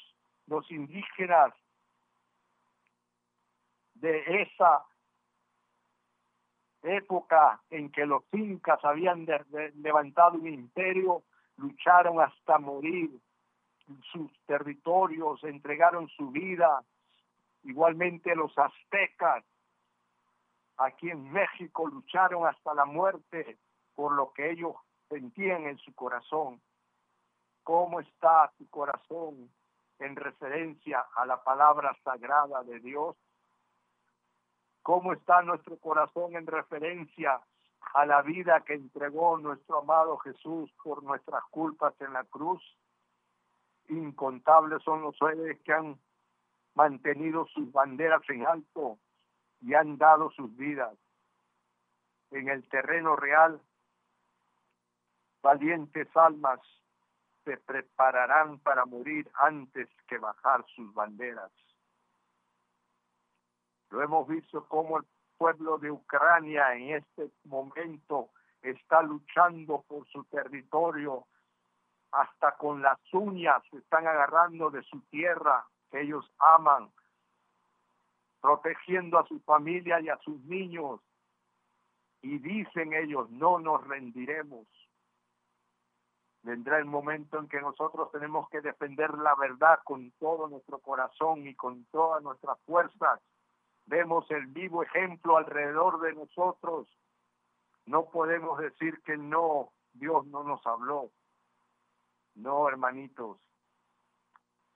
[0.46, 1.54] los indígenas
[4.00, 4.84] de esa
[6.82, 9.26] época en que los incas habían
[9.74, 11.22] levantado un imperio,
[11.56, 13.10] lucharon hasta morir
[14.12, 16.82] sus territorios, entregaron su vida.
[17.64, 19.44] Igualmente los aztecas
[20.78, 23.58] aquí en México lucharon hasta la muerte
[23.94, 24.74] por lo que ellos
[25.08, 26.60] sentían en su corazón.
[27.62, 29.50] ¿Cómo está tu corazón
[29.98, 33.16] en referencia a la palabra sagrada de Dios?
[34.82, 37.40] ¿Cómo está nuestro corazón en referencia
[37.94, 42.62] a la vida que entregó nuestro amado Jesús por nuestras culpas en la cruz?
[43.90, 45.98] incontables son los héroes que han
[46.74, 48.98] mantenido sus banderas en alto
[49.60, 50.96] y han dado sus vidas.
[52.30, 53.60] En el terreno real,
[55.42, 56.60] valientes almas
[57.44, 61.50] se prepararán para morir antes que bajar sus banderas.
[63.90, 65.04] Lo hemos visto como el
[65.36, 68.30] pueblo de Ucrania en este momento
[68.62, 71.26] está luchando por su territorio
[72.12, 76.90] hasta con las uñas se están agarrando de su tierra que ellos aman,
[78.40, 81.00] protegiendo a su familia y a sus niños.
[82.22, 84.66] Y dicen ellos, no nos rendiremos.
[86.42, 91.46] Vendrá el momento en que nosotros tenemos que defender la verdad con todo nuestro corazón
[91.46, 93.20] y con todas nuestras fuerzas.
[93.86, 96.88] Vemos el vivo ejemplo alrededor de nosotros.
[97.86, 101.10] No podemos decir que no, Dios no nos habló.
[102.34, 103.38] No, hermanitos.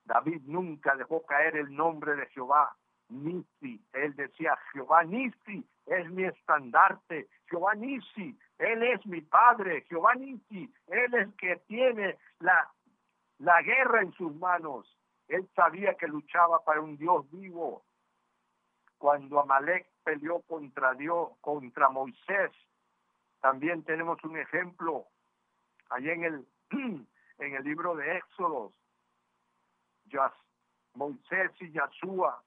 [0.04, 2.76] David nunca dejó caer el nombre de Jehová,
[3.08, 3.82] Nisi.
[3.92, 7.28] Él decía, Jehová Nisi es mi estandarte.
[7.48, 9.82] Jehová Nisi, Él es mi padre.
[9.88, 12.70] Jehová Nisi, Él es que tiene la,
[13.38, 14.86] la guerra en sus manos.
[15.28, 17.82] Él sabía que luchaba para un Dios vivo.
[19.04, 22.50] Cuando Amalek peleó contra Dios, contra Moisés,
[23.42, 25.08] también tenemos un ejemplo
[25.90, 26.48] allá en el,
[27.38, 28.72] en el libro de Éxodos.
[30.94, 32.42] Moisés y Yahshua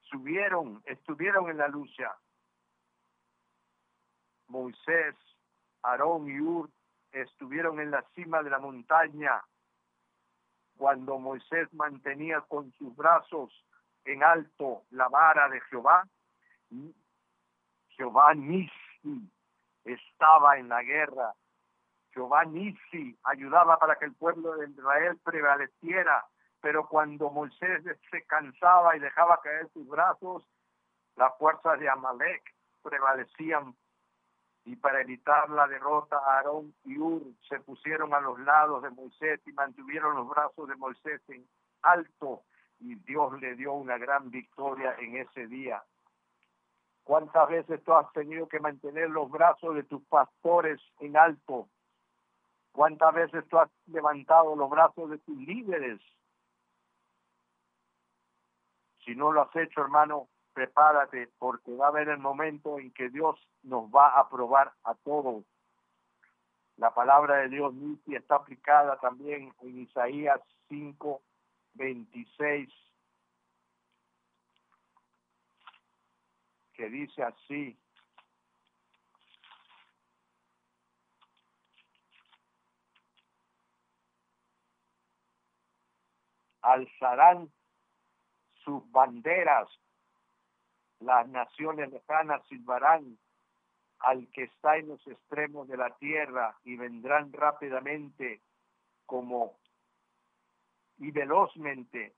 [0.00, 2.16] subieron, estuvieron en la lucha.
[4.48, 5.14] Moisés,
[5.82, 6.70] Aarón y Ur
[7.12, 9.44] estuvieron en la cima de la montaña
[10.78, 13.52] cuando Moisés mantenía con sus brazos
[14.06, 16.06] en alto la vara de Jehová.
[17.88, 19.30] Jehová Nisi
[19.84, 21.34] estaba en la guerra.
[22.12, 26.24] Jehová Nisi ayudaba para que el pueblo de Israel prevaleciera
[26.66, 30.44] pero cuando Moisés se cansaba y dejaba caer sus brazos,
[31.14, 32.42] las fuerzas de Amalek
[32.82, 33.72] prevalecían
[34.64, 39.40] y para evitar la derrota Aarón y Ur se pusieron a los lados de Moisés
[39.46, 41.46] y mantuvieron los brazos de Moisés en
[41.82, 42.42] alto
[42.80, 45.82] y Dios le dio una gran victoria en ese día.
[47.04, 51.68] ¿Cuántas veces tú has tenido que mantener los brazos de tus pastores en alto?
[52.72, 56.00] ¿Cuántas veces tú has levantado los brazos de tus líderes
[59.06, 63.08] si no lo has hecho, hermano, prepárate porque va a haber el momento en que
[63.08, 65.44] Dios nos va a probar a todos.
[66.76, 71.22] La palabra de Dios Nisi está aplicada también en Isaías 5,
[71.76, 72.72] 26,
[76.74, 77.78] que dice así.
[86.62, 87.50] Alzarán
[88.64, 89.68] sus banderas.
[91.00, 93.18] Las naciones lejanas silbarán
[94.00, 98.42] al que está en los extremos de la tierra y vendrán rápidamente
[99.06, 99.58] como
[100.98, 102.14] y velozmente.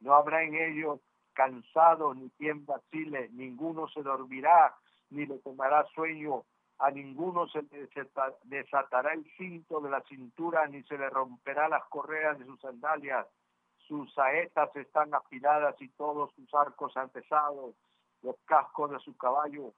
[0.00, 1.00] No habrá en ellos
[1.32, 4.74] cansado ni quien vacile, ninguno se dormirá
[5.10, 6.44] ni le tomará sueño,
[6.78, 7.62] a ninguno se
[8.44, 13.26] desatará el cinto de la cintura ni se le romperá las correas de sus sandalias.
[13.86, 17.74] Sus saetas están afiladas y todos sus arcos han pesado,
[18.22, 19.72] los cascos de su caballo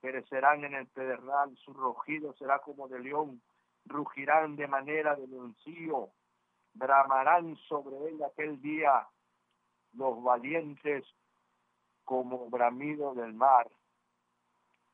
[0.00, 3.40] perecerán en el pedernal, su rugido será como de león,
[3.86, 6.08] rugirán de manera de leoncillo,
[6.74, 9.06] bramarán sobre él aquel día
[9.94, 11.04] los valientes
[12.04, 13.70] como bramido del mar.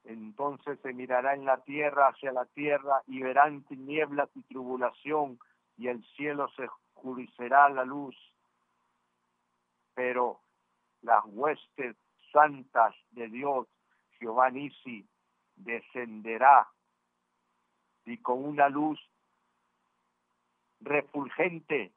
[0.04, 5.38] Entonces se mirará en la tierra hacia la tierra y verán tinieblas y tribulación
[5.76, 6.64] y el cielo se
[6.94, 8.16] oscurecerá la luz
[9.98, 10.40] pero
[11.02, 11.96] las huestes
[12.32, 13.66] santas de Dios,
[14.20, 15.04] Jehová Nisi,
[15.56, 16.68] descenderá
[18.04, 19.00] y con una luz
[20.80, 21.92] refulgente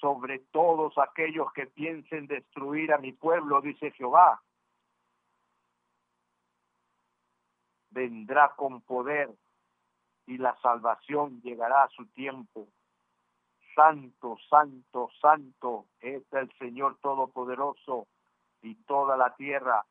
[0.00, 4.42] sobre todos aquellos que piensen destruir a mi pueblo, dice Jehová.
[7.90, 9.30] Vendrá con poder
[10.26, 12.68] y la salvación llegará a su tiempo.
[13.74, 18.06] Santo, santo, santo es el Señor Todopoderoso
[18.62, 19.84] y toda la tierra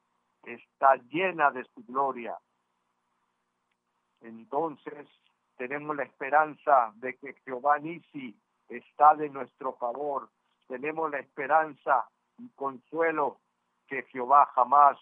[0.43, 2.37] está llena de su gloria.
[4.21, 5.07] Entonces
[5.59, 8.33] tenemos la esperanza de que Jehová Nisi
[8.69, 10.29] está de nuestro favor.
[10.69, 12.07] Tenemos la esperanza
[12.37, 13.41] y consuelo
[13.85, 14.97] que Jehová jamás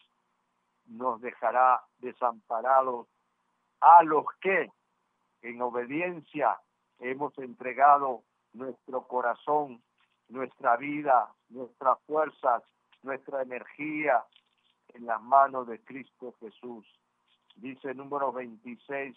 [0.88, 3.08] nos dejará desamparados
[3.82, 4.72] a los que
[5.44, 6.60] en obediencia
[6.98, 9.84] hemos entregado nuestro corazón,
[10.28, 12.64] nuestra vida, nuestras fuerzas,
[13.04, 14.26] nuestra energía
[14.96, 16.84] en las manos de Cristo Jesús.
[17.58, 19.16] Dice número 26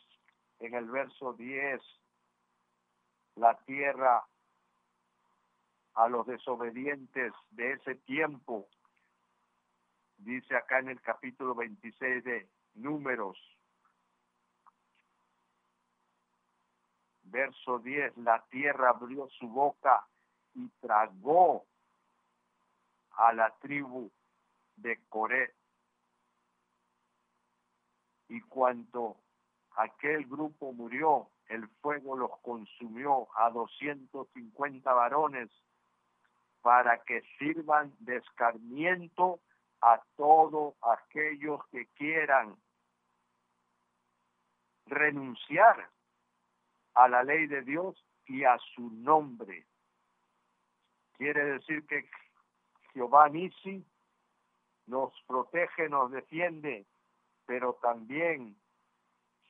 [0.61, 1.81] en el verso 10,
[3.37, 4.25] la tierra
[5.95, 8.69] a los desobedientes de ese tiempo,
[10.19, 13.39] dice acá en el capítulo 26 de Números,
[17.31, 20.05] Verso 10, la tierra abrió su boca
[20.55, 21.65] y tragó
[23.13, 24.11] a la tribu
[24.75, 25.55] de Coré.
[28.29, 29.17] Y cuando
[29.83, 35.51] aquel grupo murió, el fuego los consumió a 250 varones
[36.61, 39.41] para que sirvan de escarmiento
[39.81, 42.57] a todos aquellos que quieran
[44.85, 45.89] renunciar
[46.95, 49.67] a la ley de Dios y a su nombre.
[51.17, 52.09] Quiere decir que
[52.93, 53.85] Jehová Nisi
[54.87, 56.87] nos protege, nos defiende,
[57.47, 58.60] pero también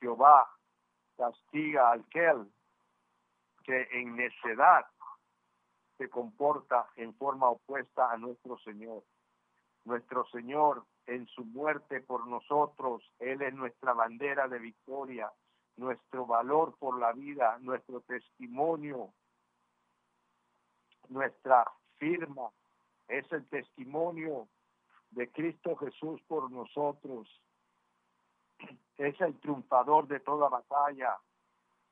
[0.01, 0.49] Jehová
[1.15, 2.33] castiga al que
[3.63, 4.85] que en necedad
[5.97, 9.03] se comporta en forma opuesta a nuestro Señor.
[9.85, 15.31] Nuestro Señor en su muerte por nosotros, Él es nuestra bandera de victoria,
[15.77, 19.13] nuestro valor por la vida, nuestro testimonio,
[21.09, 21.65] nuestra
[21.97, 22.49] firma,
[23.07, 24.47] es el testimonio
[25.11, 27.27] de Cristo Jesús por nosotros.
[28.97, 31.17] Es el triunfador de toda batalla.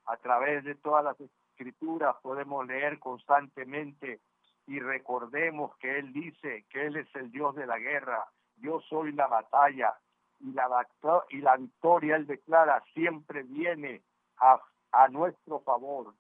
[0.06, 4.22] A través de todas las escrituras podemos leer constantemente
[4.68, 8.28] y recordemos que Él dice que Él es el Dios de la guerra.
[8.58, 9.96] Yo soy la batalla
[10.40, 10.88] y la,
[11.30, 14.02] y la victoria, Él declara, siempre viene
[14.38, 14.62] a,
[14.92, 16.14] a nuestro favor.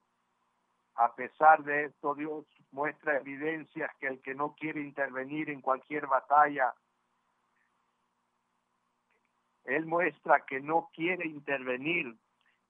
[0.95, 6.07] A pesar de esto, Dios muestra evidencias que el que no quiere intervenir en cualquier
[6.07, 6.73] batalla,
[9.69, 12.15] Él muestra que no quiere intervenir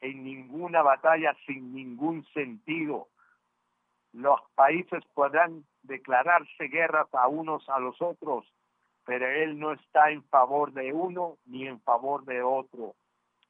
[0.02, 3.08] en ninguna batalla sin ningún sentido.
[4.12, 8.46] Los países podrán declararse guerras a unos a los otros,
[9.06, 12.96] pero Él no está en favor de uno ni en favor de otro.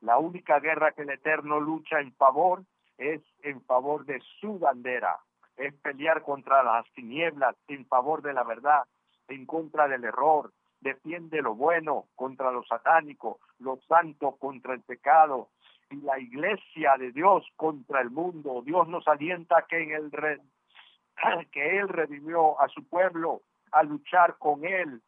[0.02, 2.64] La única guerra que el Eterno lucha en favor
[2.98, 5.18] es en favor de su bandera,
[5.58, 8.84] es pelear contra las tinieblas en favor de la verdad,
[9.28, 10.52] en contra del error,
[10.82, 15.50] defiende lo bueno contra lo satánico, lo santo contra el pecado
[15.90, 18.62] y la iglesia de Dios contra el mundo.
[18.64, 20.12] Dios nos alienta que en el
[21.52, 25.02] que él revivió a su pueblo a luchar con él,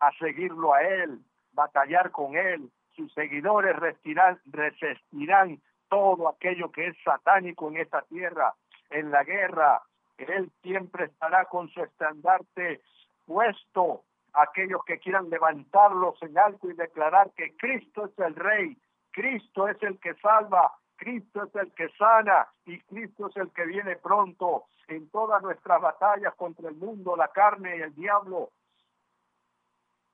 [0.00, 1.20] a seguirlo a él,
[1.52, 2.70] batallar con él.
[2.94, 3.76] Sus seguidores
[4.46, 8.54] resistirán todo aquello que es satánico en esta tierra,
[8.90, 9.82] en la guerra.
[10.18, 12.80] Él siempre estará con su estandarte
[13.26, 14.02] puesto.
[14.36, 18.76] Aquellos que quieran levantarlos en alto y declarar que Cristo es el Rey,
[19.10, 23.64] Cristo es el que salva, Cristo es el que sana y Cristo es el que
[23.64, 28.50] viene pronto en todas nuestras batallas contra el mundo, la carne y el diablo.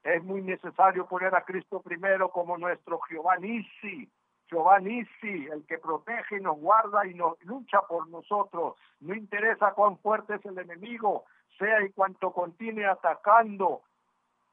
[0.02, 4.10] Es muy necesario poner a Cristo primero como nuestro Jehová Nisi,
[4.46, 8.74] Jehová Nisi, el que protege y nos guarda y nos lucha por nosotros.
[9.00, 11.24] No interesa cuán fuerte es el enemigo,
[11.58, 13.82] sea y cuanto continúe atacando.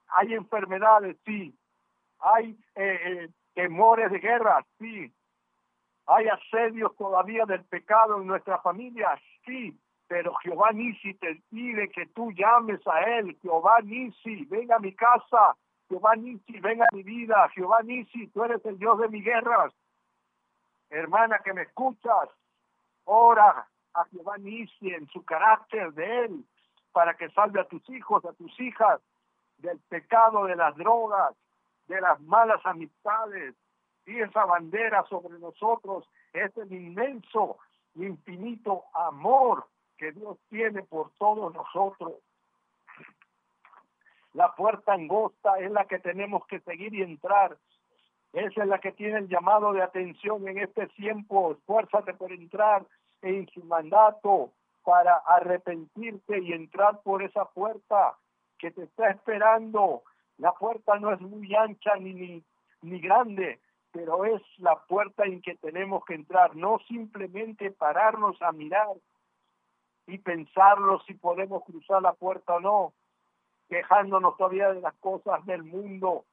[0.10, 1.56] Hay enfermedades, sí.
[2.20, 5.14] Hay eh, eh, temores de guerra, sí.
[6.08, 9.78] Hay asedios todavía del pecado en nuestra familia, sí.
[10.08, 13.38] Pero Jehová Nisi te pide que tú llames a Él.
[13.42, 15.56] Jehová Nisi, venga a mi casa.
[15.88, 17.48] Jehová Nisi, venga a mi vida.
[17.56, 19.74] Jehová Nisi, tú eres el Dios de mis guerras
[20.90, 22.30] hermana que me escuchas,
[23.06, 26.46] ora a Jehová Nisi en su carácter de él,
[26.92, 29.00] para que salve a tus hijos, a tus hijas
[29.60, 31.36] del pecado, de las drogas,
[31.88, 33.56] de las malas amistades.
[34.06, 37.58] Y esa bandera sobre nosotros es el inmenso,
[37.96, 39.66] infinito amor
[39.98, 42.14] que Dios tiene por todos nosotros.
[44.34, 47.58] La puerta angosta es la que tenemos que seguir y entrar
[48.34, 51.54] esa es la que tiene el llamado de atención en este tiempo.
[51.54, 52.86] Esfuérzate por entrar
[53.22, 54.52] en su mandato
[54.84, 58.16] para arrepentirte y entrar por esa puerta
[58.60, 60.04] que te está esperando.
[60.38, 62.44] La puerta no es muy ancha ni, ni,
[62.82, 63.60] ni grande,
[63.92, 68.96] pero es la puerta en que tenemos que entrar, no simplemente pararnos a mirar
[70.06, 72.94] y pensarlo si podemos cruzar la puerta o no,
[73.68, 76.26] quejándonos todavía de las cosas del mundo,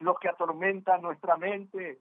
[0.00, 2.00] los que atormentan nuestra mente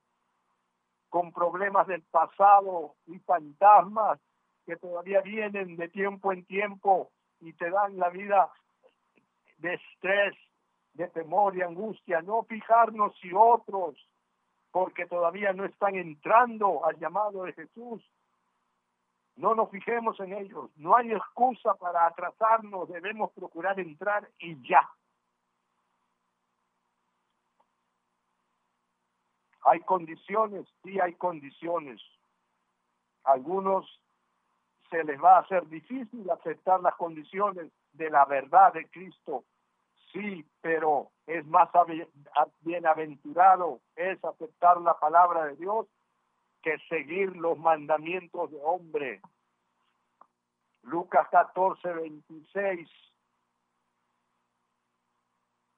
[1.09, 4.19] con problemas del pasado y fantasmas
[4.65, 8.49] que todavía vienen de tiempo en tiempo y te dan la vida
[9.63, 10.35] de estrés,
[10.93, 12.21] de temor y angustia.
[12.21, 13.95] No fijarnos si otros,
[14.71, 18.03] porque todavía no están entrando al llamado de Jesús,
[19.35, 20.69] no nos fijemos en ellos.
[20.75, 24.87] No hay excusa para atrasarnos, debemos procurar entrar y ya.
[29.65, 32.01] Hay condiciones, sí hay condiciones.
[33.23, 33.85] Algunos
[34.89, 39.45] se les va a hacer difícil aceptar las condiciones de la verdad de Cristo.
[40.13, 41.69] Sí, pero es más
[42.61, 45.87] bienaventurado es aceptar la palabra de Dios
[46.61, 49.21] que seguir los mandamientos de hombre.
[50.83, 52.89] Lucas 14, 26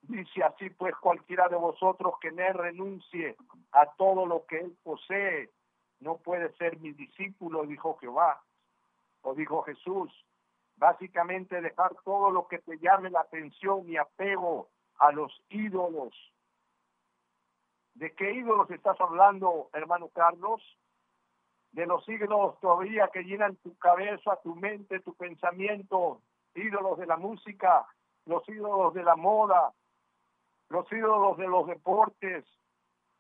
[0.08, 3.36] Dice así pues cualquiera de vosotros que me renuncie
[3.72, 5.50] a todo lo que él posee,
[6.00, 8.44] no puede ser mi discípulo, dijo Jehová,
[9.22, 10.12] o dijo Jesús.
[10.78, 14.70] Básicamente dejar todo lo que te llame la atención y apego
[15.00, 16.14] a los ídolos.
[17.94, 20.62] ¿De qué ídolos estás hablando, hermano Carlos?
[21.72, 26.22] De los ídolos todavía que llenan tu cabeza, tu mente, tu pensamiento,
[26.56, 27.86] ídolos de la música,
[28.26, 29.74] los ídolos de la moda,
[30.70, 32.46] los ídolos de los deportes,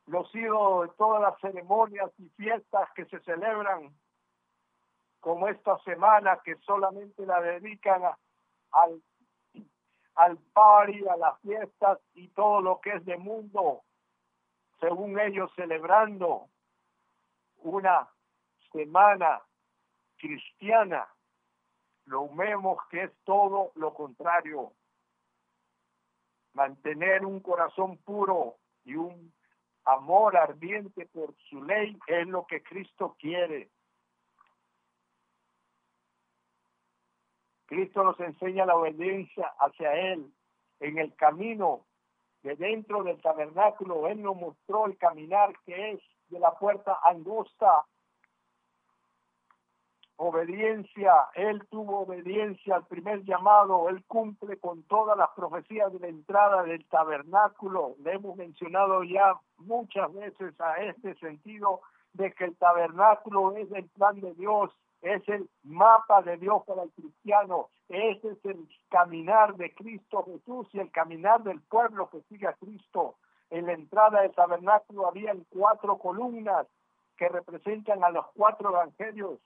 [0.07, 3.95] los ídolos de todas las ceremonias y fiestas que se celebran,
[5.25, 8.03] como esta semana que solamente la dedican
[8.69, 9.01] al,
[10.13, 13.81] al party, a las fiestas y todo lo que es de mundo,
[14.79, 16.49] según ellos celebrando
[17.57, 18.07] una
[18.71, 19.41] semana
[20.15, 21.07] cristiana,
[22.05, 24.73] lo vemos que es todo lo contrario.
[26.53, 29.33] Mantener un corazón puro y un
[29.85, 33.71] amor ardiente por su ley es lo que Cristo quiere.
[37.75, 40.31] Cristo nos enseña la obediencia hacia Él
[40.79, 41.81] en el camino
[42.41, 44.07] de dentro del tabernáculo.
[44.07, 45.99] Él nos mostró el caminar que es
[46.29, 47.83] de la puerta angosta
[50.17, 56.07] obediencia, él tuvo obediencia al primer llamado, él cumple con todas las profecías de la
[56.07, 57.95] entrada del tabernáculo.
[57.99, 61.81] Le hemos mencionado ya muchas veces a este sentido
[62.13, 64.71] de que el tabernáculo es el plan de Dios,
[65.01, 70.67] es el mapa de Dios para el cristiano, ese es el caminar de Cristo Jesús
[70.73, 73.15] y el caminar del pueblo que sigue a Cristo.
[73.51, 76.67] En la entrada del tabernáculo habían cuatro columnas
[77.17, 79.39] que representan a los cuatro evangelios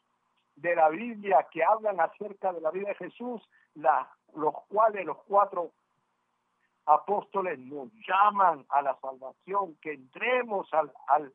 [0.56, 3.42] de la Biblia que hablan acerca de la vida de Jesús,
[3.76, 5.72] la, los cuales los cuatro
[6.86, 11.34] apóstoles nos llaman a la salvación, que entremos al, al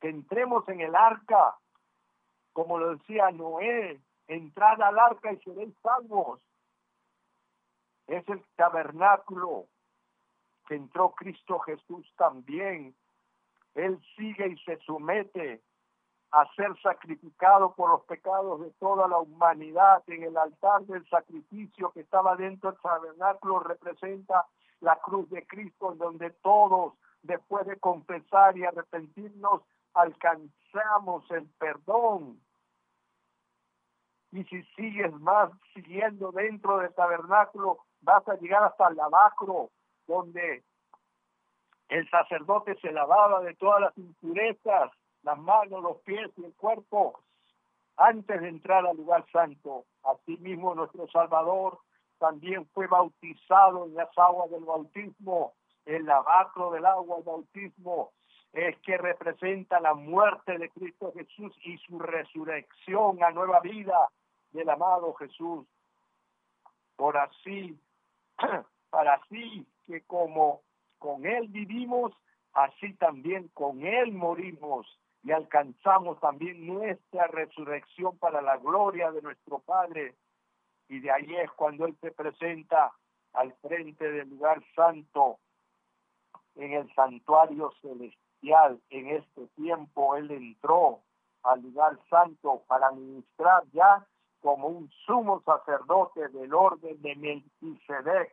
[0.00, 1.56] que entremos en el arca,
[2.54, 6.40] como lo decía Noé, entrad al arca y seréis salvos.
[8.06, 9.66] Es el tabernáculo
[10.66, 12.94] que entró Cristo Jesús también.
[13.74, 15.62] Él sigue y se somete
[16.30, 21.90] a ser sacrificado por los pecados de toda la humanidad en el altar del sacrificio
[21.90, 24.46] que estaba dentro del tabernáculo representa
[24.80, 29.62] la cruz de Cristo donde todos después de confesar y arrepentirnos
[29.94, 32.40] alcanzamos el perdón
[34.34, 39.70] y si sigues más siguiendo dentro del tabernáculo vas a llegar hasta el lavacro
[40.08, 40.64] donde
[41.88, 44.90] el sacerdote se lavaba de todas las impurezas
[45.22, 47.20] las manos, los pies y el cuerpo
[47.96, 49.86] antes de entrar al lugar santo.
[50.02, 51.78] Asimismo, nuestro Salvador
[52.18, 55.54] también fue bautizado en las aguas del bautismo,
[55.86, 58.10] el lavacro del agua del bautismo,
[58.52, 64.10] es que representa la muerte de Cristo Jesús y su resurrección a nueva vida
[64.54, 65.66] del amado Jesús.
[66.96, 67.78] Por así,
[68.90, 70.62] para así que como
[70.98, 72.12] con Él vivimos,
[72.54, 74.86] así también con Él morimos
[75.24, 80.14] y alcanzamos también nuestra resurrección para la gloria de nuestro Padre.
[80.88, 82.92] Y de ahí es cuando Él se presenta
[83.32, 85.38] al frente del lugar santo,
[86.54, 88.80] en el santuario celestial.
[88.90, 91.00] En este tiempo Él entró
[91.42, 94.06] al lugar santo para ministrar ya
[94.44, 98.30] como un sumo sacerdote del orden de Melquisedec.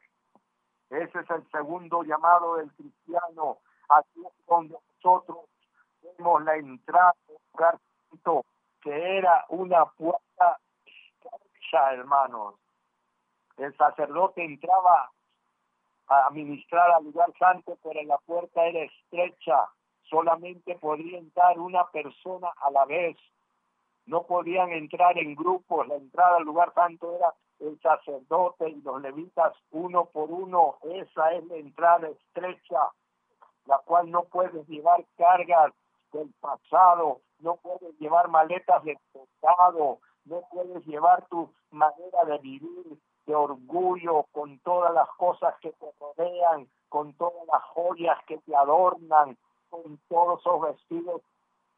[0.90, 3.60] Ese es el segundo llamado del cristiano.
[3.88, 5.46] Aquí es donde nosotros
[6.02, 7.80] vemos la entrada un lugar
[8.82, 12.56] que era una puerta estrecha, hermanos.
[13.56, 15.10] El sacerdote entraba
[16.08, 19.70] a ministrar al lugar santo, pero la puerta era estrecha.
[20.10, 23.16] Solamente podía entrar una persona a la vez.
[24.06, 25.88] No podían entrar en grupos.
[25.88, 30.78] La entrada al lugar santo era el sacerdote y los levitas uno por uno.
[30.84, 32.80] Esa es la entrada estrecha,
[33.66, 35.74] la cual no puedes llevar cargas
[36.12, 43.00] del pasado, no puedes llevar maletas del pasado, no puedes llevar tu manera de vivir
[43.26, 48.56] de orgullo con todas las cosas que te rodean, con todas las joyas que te
[48.56, 49.38] adornan,
[49.70, 51.22] con todos esos vestidos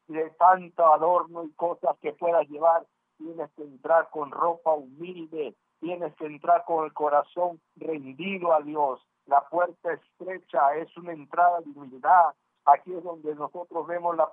[0.08, 2.86] de tanto adorno y cosas que puedas llevar.
[3.18, 9.00] Tienes que entrar con ropa humilde, tienes que entrar con el corazón rendido a Dios.
[9.26, 12.34] La puerta estrecha es una entrada de humildad,
[12.64, 14.32] Aquí es donde nosotros vemos la,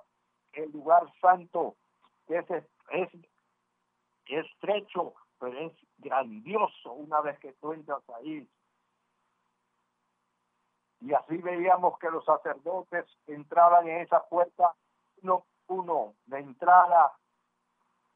[0.52, 1.76] el lugar santo,
[2.26, 2.46] que es,
[2.90, 3.08] es,
[4.26, 8.48] estrecho, pero es grandioso una vez que tú entras ahí.
[11.00, 14.74] Y así veíamos que los sacerdotes entraban en esa puerta
[15.22, 17.12] uno uno de entrada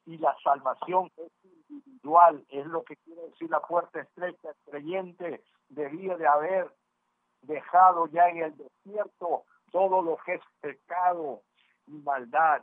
[0.05, 1.33] y la salvación es
[1.69, 4.51] individual, es lo que quiere decir la puerta estrecha.
[4.51, 6.73] El creyente debía de haber
[7.43, 11.43] dejado ya en el desierto todo lo que es pecado
[11.87, 12.63] y maldad.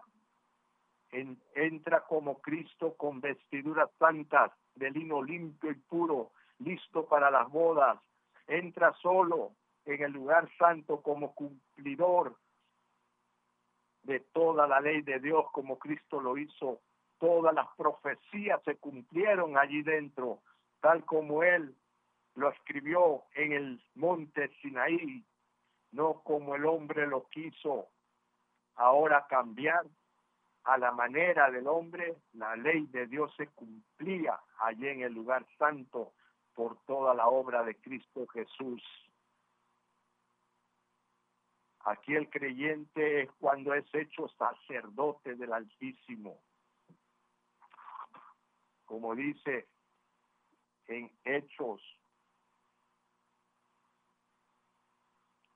[1.11, 7.99] entra como Cristo con vestiduras santas de lino limpio y puro, listo para las bodas.
[8.47, 9.51] Entra solo
[9.85, 12.35] en el lugar santo como cumplidor
[14.03, 16.81] de toda la ley de Dios como Cristo lo hizo.
[17.19, 20.39] Todas las profecías se cumplieron allí dentro,
[20.81, 21.75] tal como Él
[22.35, 25.23] lo escribió en el monte Sinaí,
[25.91, 27.89] no como el hombre lo quiso
[28.75, 29.85] ahora cambiar
[30.63, 35.45] a la manera del hombre, la ley de Dios se cumplía allí en el lugar
[35.57, 36.13] santo
[36.53, 38.81] por toda la obra de Cristo Jesús.
[41.83, 46.41] Aquí el creyente es cuando es hecho sacerdote del Altísimo.
[48.85, 49.67] Como dice
[50.87, 51.81] en Hechos,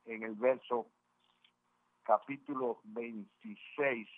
[0.05, 0.91] en el verso
[2.03, 4.09] capítulo 26.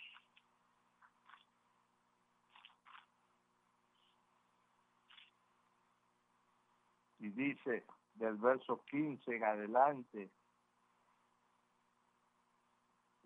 [7.20, 10.32] Y dice del verso 15 en adelante,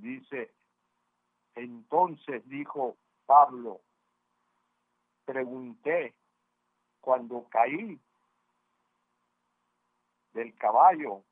[0.04, 0.52] dice,
[1.56, 3.82] entonces dijo Pablo,
[5.26, 6.14] pregunté
[7.00, 8.00] cuando caí
[10.34, 11.24] del caballo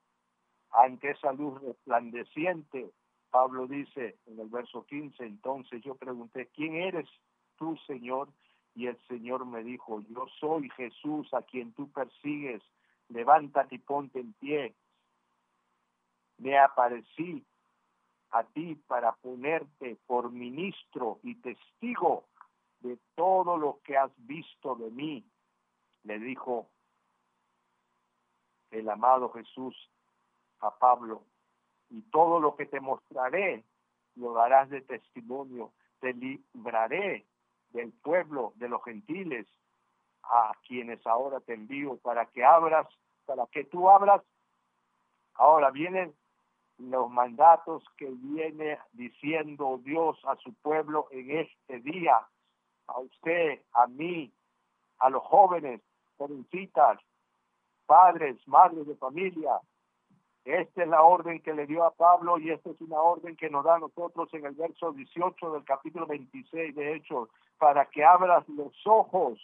[0.71, 2.91] ante esa luz resplandeciente,
[3.29, 7.09] Pablo dice en el verso 15, entonces yo pregunté, ¿quién eres
[7.57, 8.29] tú, Señor?
[8.73, 12.61] Y el Señor me dijo, yo soy Jesús a quien tú persigues,
[13.09, 14.73] levántate y ponte en pie.
[16.37, 17.45] Me aparecí
[18.31, 22.25] a ti para ponerte por ministro y testigo
[22.79, 25.25] de todo lo que has visto de mí,
[26.03, 26.69] le dijo
[28.71, 29.75] el amado Jesús
[30.59, 31.23] a Pablo,
[31.89, 33.65] y todo lo que te mostraré
[34.15, 37.25] lo darás de testimonio, te libraré
[37.69, 39.47] del pueblo, de los gentiles,
[40.23, 42.87] a quienes ahora te envío para que abras,
[43.25, 44.21] para que tú abras.
[45.33, 46.13] Ahora vienen
[46.89, 52.17] los mandatos que viene diciendo Dios a su pueblo en este día,
[52.87, 54.31] a usted, a mí,
[54.99, 55.81] a los jóvenes,
[56.17, 56.99] jovencitas,
[57.85, 59.59] padres, madres de familia,
[60.43, 63.49] esta es la orden que le dio a Pablo y esta es una orden que
[63.49, 67.29] nos da nosotros en el verso 18 del capítulo 26 de Hechos,
[67.59, 69.39] para que abras los ojos,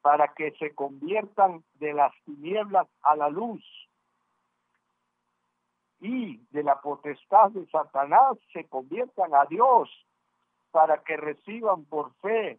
[0.00, 3.64] para que se conviertan de las tinieblas a la luz
[6.02, 9.88] y de la potestad de Satanás se conviertan a Dios,
[10.72, 12.58] para que reciban por fe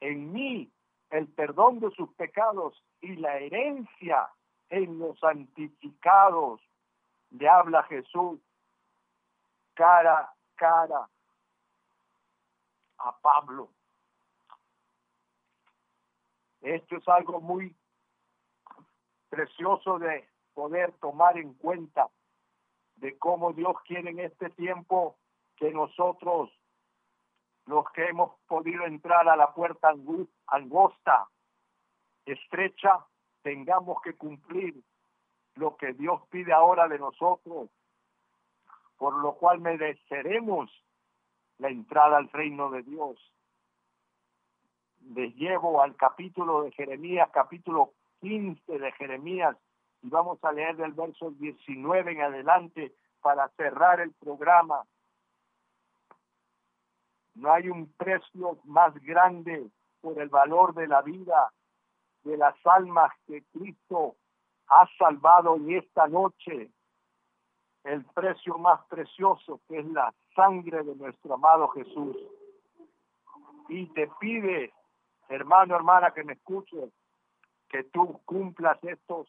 [0.00, 0.72] en mí
[1.10, 4.30] el perdón de sus pecados y la herencia
[4.70, 6.62] en los santificados.
[7.30, 8.40] Le habla Jesús
[9.74, 11.06] cara cara
[12.98, 13.68] a Pablo.
[16.62, 17.76] Esto es algo muy
[19.28, 22.08] precioso de poder tomar en cuenta
[23.04, 25.18] de cómo Dios quiere en este tiempo
[25.56, 26.50] que nosotros,
[27.66, 29.92] los que hemos podido entrar a la puerta
[30.46, 31.28] angosta,
[32.24, 33.04] estrecha,
[33.42, 34.82] tengamos que cumplir
[35.56, 37.68] lo que Dios pide ahora de nosotros,
[38.96, 40.70] por lo cual mereceremos
[41.58, 43.18] la entrada al reino de Dios.
[45.14, 47.92] Les llevo al capítulo de Jeremías, capítulo
[48.22, 49.58] 15 de Jeremías,
[50.04, 54.84] y vamos a leer del verso 19 en adelante para cerrar el programa.
[57.34, 59.66] No hay un precio más grande
[60.02, 61.50] por el valor de la vida
[62.22, 64.16] de las almas que Cristo
[64.68, 66.70] ha salvado en esta noche,
[67.84, 72.16] el precio más precioso que es la sangre de nuestro amado Jesús.
[73.70, 74.74] Y te pide,
[75.28, 76.92] hermano, hermana, que me escuches,
[77.70, 79.26] que tú cumplas estos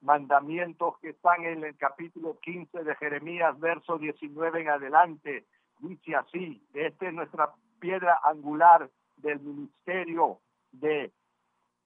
[0.00, 5.46] mandamientos que están en el capítulo 15 de Jeremías, verso 19 en adelante.
[5.78, 10.40] Dice así, esta es nuestra piedra angular del ministerio
[10.72, 11.12] de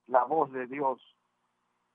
[0.07, 1.01] la voz de Dios.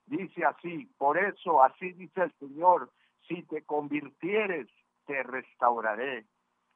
[0.07, 2.91] Dice así, por eso así dice el Señor,
[3.27, 4.69] si te convirtieres,
[5.07, 6.27] te restauraré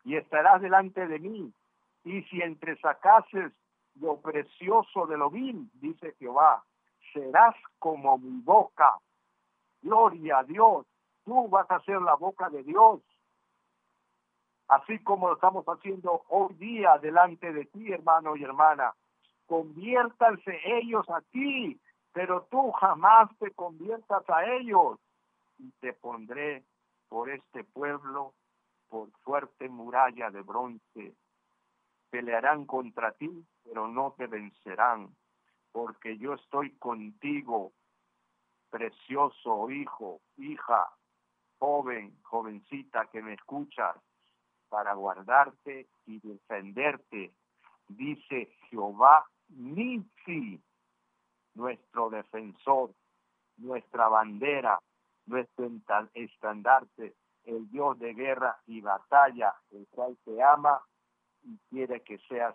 [0.04, 1.52] y estarás delante de mí.
[2.04, 3.52] Y si entresacases
[4.00, 6.64] lo precioso de lo vil, dice Jehová,
[7.12, 8.94] serás como mi boca.
[9.82, 10.86] Gloria a Dios,
[11.24, 13.00] tú vas a ser la boca de Dios
[14.70, 18.94] así como lo estamos haciendo hoy día delante de ti, hermano y hermana.
[19.46, 21.78] Conviértanse ellos a ti,
[22.12, 24.98] pero tú jamás te conviertas a ellos.
[25.58, 26.64] Y te pondré
[27.08, 28.32] por este pueblo
[28.88, 31.14] por fuerte muralla de bronce.
[32.10, 35.08] Pelearán contra ti, pero no te vencerán,
[35.72, 37.72] porque yo estoy contigo,
[38.70, 40.86] precioso hijo, hija,
[41.58, 43.96] joven, jovencita que me escuchas,
[44.68, 47.32] para guardarte y defenderte,
[47.88, 50.62] dice Jehová Nisi,
[51.54, 52.94] nuestro defensor,
[53.56, 54.78] nuestra bandera,
[55.26, 55.70] nuestro
[56.14, 57.14] estandarte,
[57.44, 60.80] el Dios de guerra y batalla, el cual te ama
[61.42, 62.54] y quiere que seas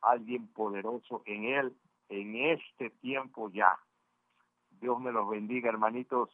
[0.00, 1.76] alguien poderoso en Él
[2.08, 3.78] en este tiempo ya.
[4.84, 6.28] Dios me los bendiga, hermanitos.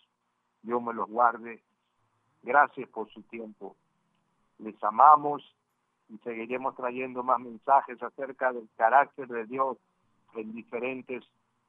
[0.63, 1.63] Dios me los guarde.
[2.43, 3.77] Gracias por su tiempo.
[4.59, 5.55] Les amamos
[6.09, 9.79] y seguiremos trayendo más mensajes acerca del carácter de Dios
[10.35, 11.23] en diferentes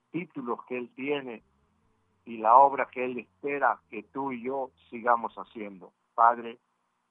[0.10, 1.44] títulos que Él tiene
[2.26, 5.94] y la obra que Él espera que tú y yo sigamos haciendo.
[6.16, 6.58] Padre,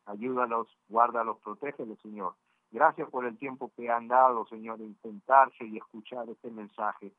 [0.04, 2.34] ayúdalos, guárdalos, protégelos, Señor.
[2.72, 7.12] Gracias por el tiempo que han dado, Señor, en sentarse y escuchar este mensaje.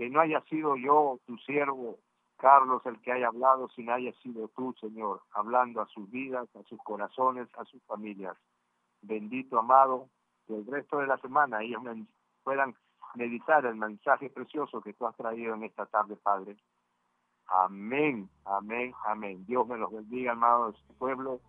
[0.00, 1.98] Que no haya sido yo, tu siervo,
[2.38, 6.62] Carlos, el que haya hablado, sino haya sido tú, Señor, hablando a sus vidas, a
[6.62, 8.34] sus corazones, a sus familias.
[9.02, 10.08] Bendito, amado,
[10.46, 11.82] que el resto de la semana ellos
[12.42, 12.74] puedan
[13.14, 16.56] meditar el mensaje precioso que tú has traído en esta tarde, Padre.
[17.48, 19.44] Amén, amén, amén.
[19.44, 21.40] Dios me los bendiga, amados pueblo.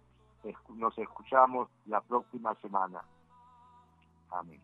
[0.75, 3.01] Nos escuchamos la próxima semana.
[4.29, 4.59] Amén.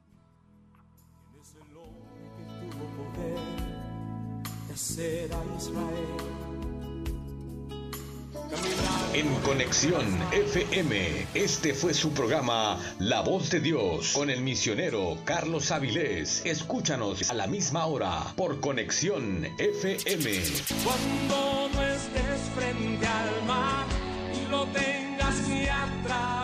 [9.13, 15.71] En Conexión FM, este fue su programa La Voz de Dios con el misionero Carlos
[15.71, 16.43] Avilés.
[16.45, 20.43] Escúchanos a la misma hora por Conexión FM.
[20.83, 23.87] Cuando no estés frente al mar
[24.31, 26.36] y lo tengas que atravesar,